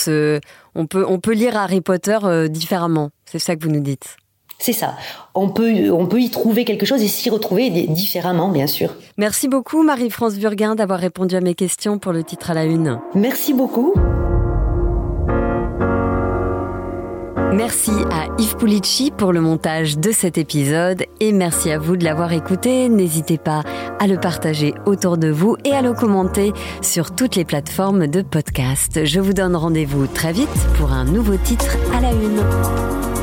on, 0.75 0.85
peut, 0.85 1.05
on 1.07 1.19
peut 1.19 1.33
lire 1.33 1.55
Harry 1.57 1.81
Potter 1.81 2.17
euh, 2.23 2.47
différemment. 2.47 3.09
C'est 3.25 3.39
ça 3.39 3.55
que 3.55 3.63
vous 3.63 3.71
nous 3.71 3.81
dites. 3.81 4.17
C'est 4.57 4.73
ça. 4.73 4.95
On 5.33 5.49
peut, 5.49 5.91
on 5.91 6.07
peut 6.07 6.21
y 6.21 6.29
trouver 6.29 6.63
quelque 6.63 6.85
chose 6.85 7.03
et 7.03 7.07
s'y 7.07 7.29
retrouver 7.29 7.69
différemment, 7.69 8.49
bien 8.49 8.67
sûr. 8.67 8.95
Merci 9.17 9.49
beaucoup, 9.49 9.83
Marie-France 9.83 10.37
Burguin, 10.37 10.75
d'avoir 10.75 10.99
répondu 10.99 11.35
à 11.35 11.41
mes 11.41 11.55
questions 11.55 11.99
pour 11.99 12.13
le 12.13 12.23
titre 12.23 12.51
à 12.51 12.53
la 12.53 12.63
une. 12.63 12.99
Merci 13.15 13.53
beaucoup. 13.53 13.93
Merci 17.55 17.91
à 18.11 18.27
Yves 18.37 18.57
Pulici 18.57 19.11
pour 19.11 19.31
le 19.31 19.39
montage 19.39 19.97
de 19.97 20.11
cet 20.11 20.37
épisode 20.37 21.05
et 21.21 21.31
merci 21.31 21.71
à 21.71 21.79
vous 21.79 21.95
de 21.95 22.03
l'avoir 22.03 22.33
écouté. 22.33 22.89
N'hésitez 22.89 23.37
pas 23.37 23.63
à 23.97 24.07
le 24.07 24.19
partager 24.19 24.73
autour 24.85 25.17
de 25.17 25.29
vous 25.29 25.55
et 25.63 25.71
à 25.71 25.81
le 25.81 25.93
commenter 25.93 26.51
sur 26.81 27.15
toutes 27.15 27.37
les 27.37 27.45
plateformes 27.45 28.07
de 28.07 28.21
podcast. 28.21 29.05
Je 29.05 29.21
vous 29.21 29.31
donne 29.31 29.55
rendez-vous 29.55 30.05
très 30.05 30.33
vite 30.33 30.49
pour 30.77 30.91
un 30.91 31.05
nouveau 31.05 31.37
titre 31.37 31.77
à 31.93 32.01
la 32.01 32.11
une. 32.11 33.14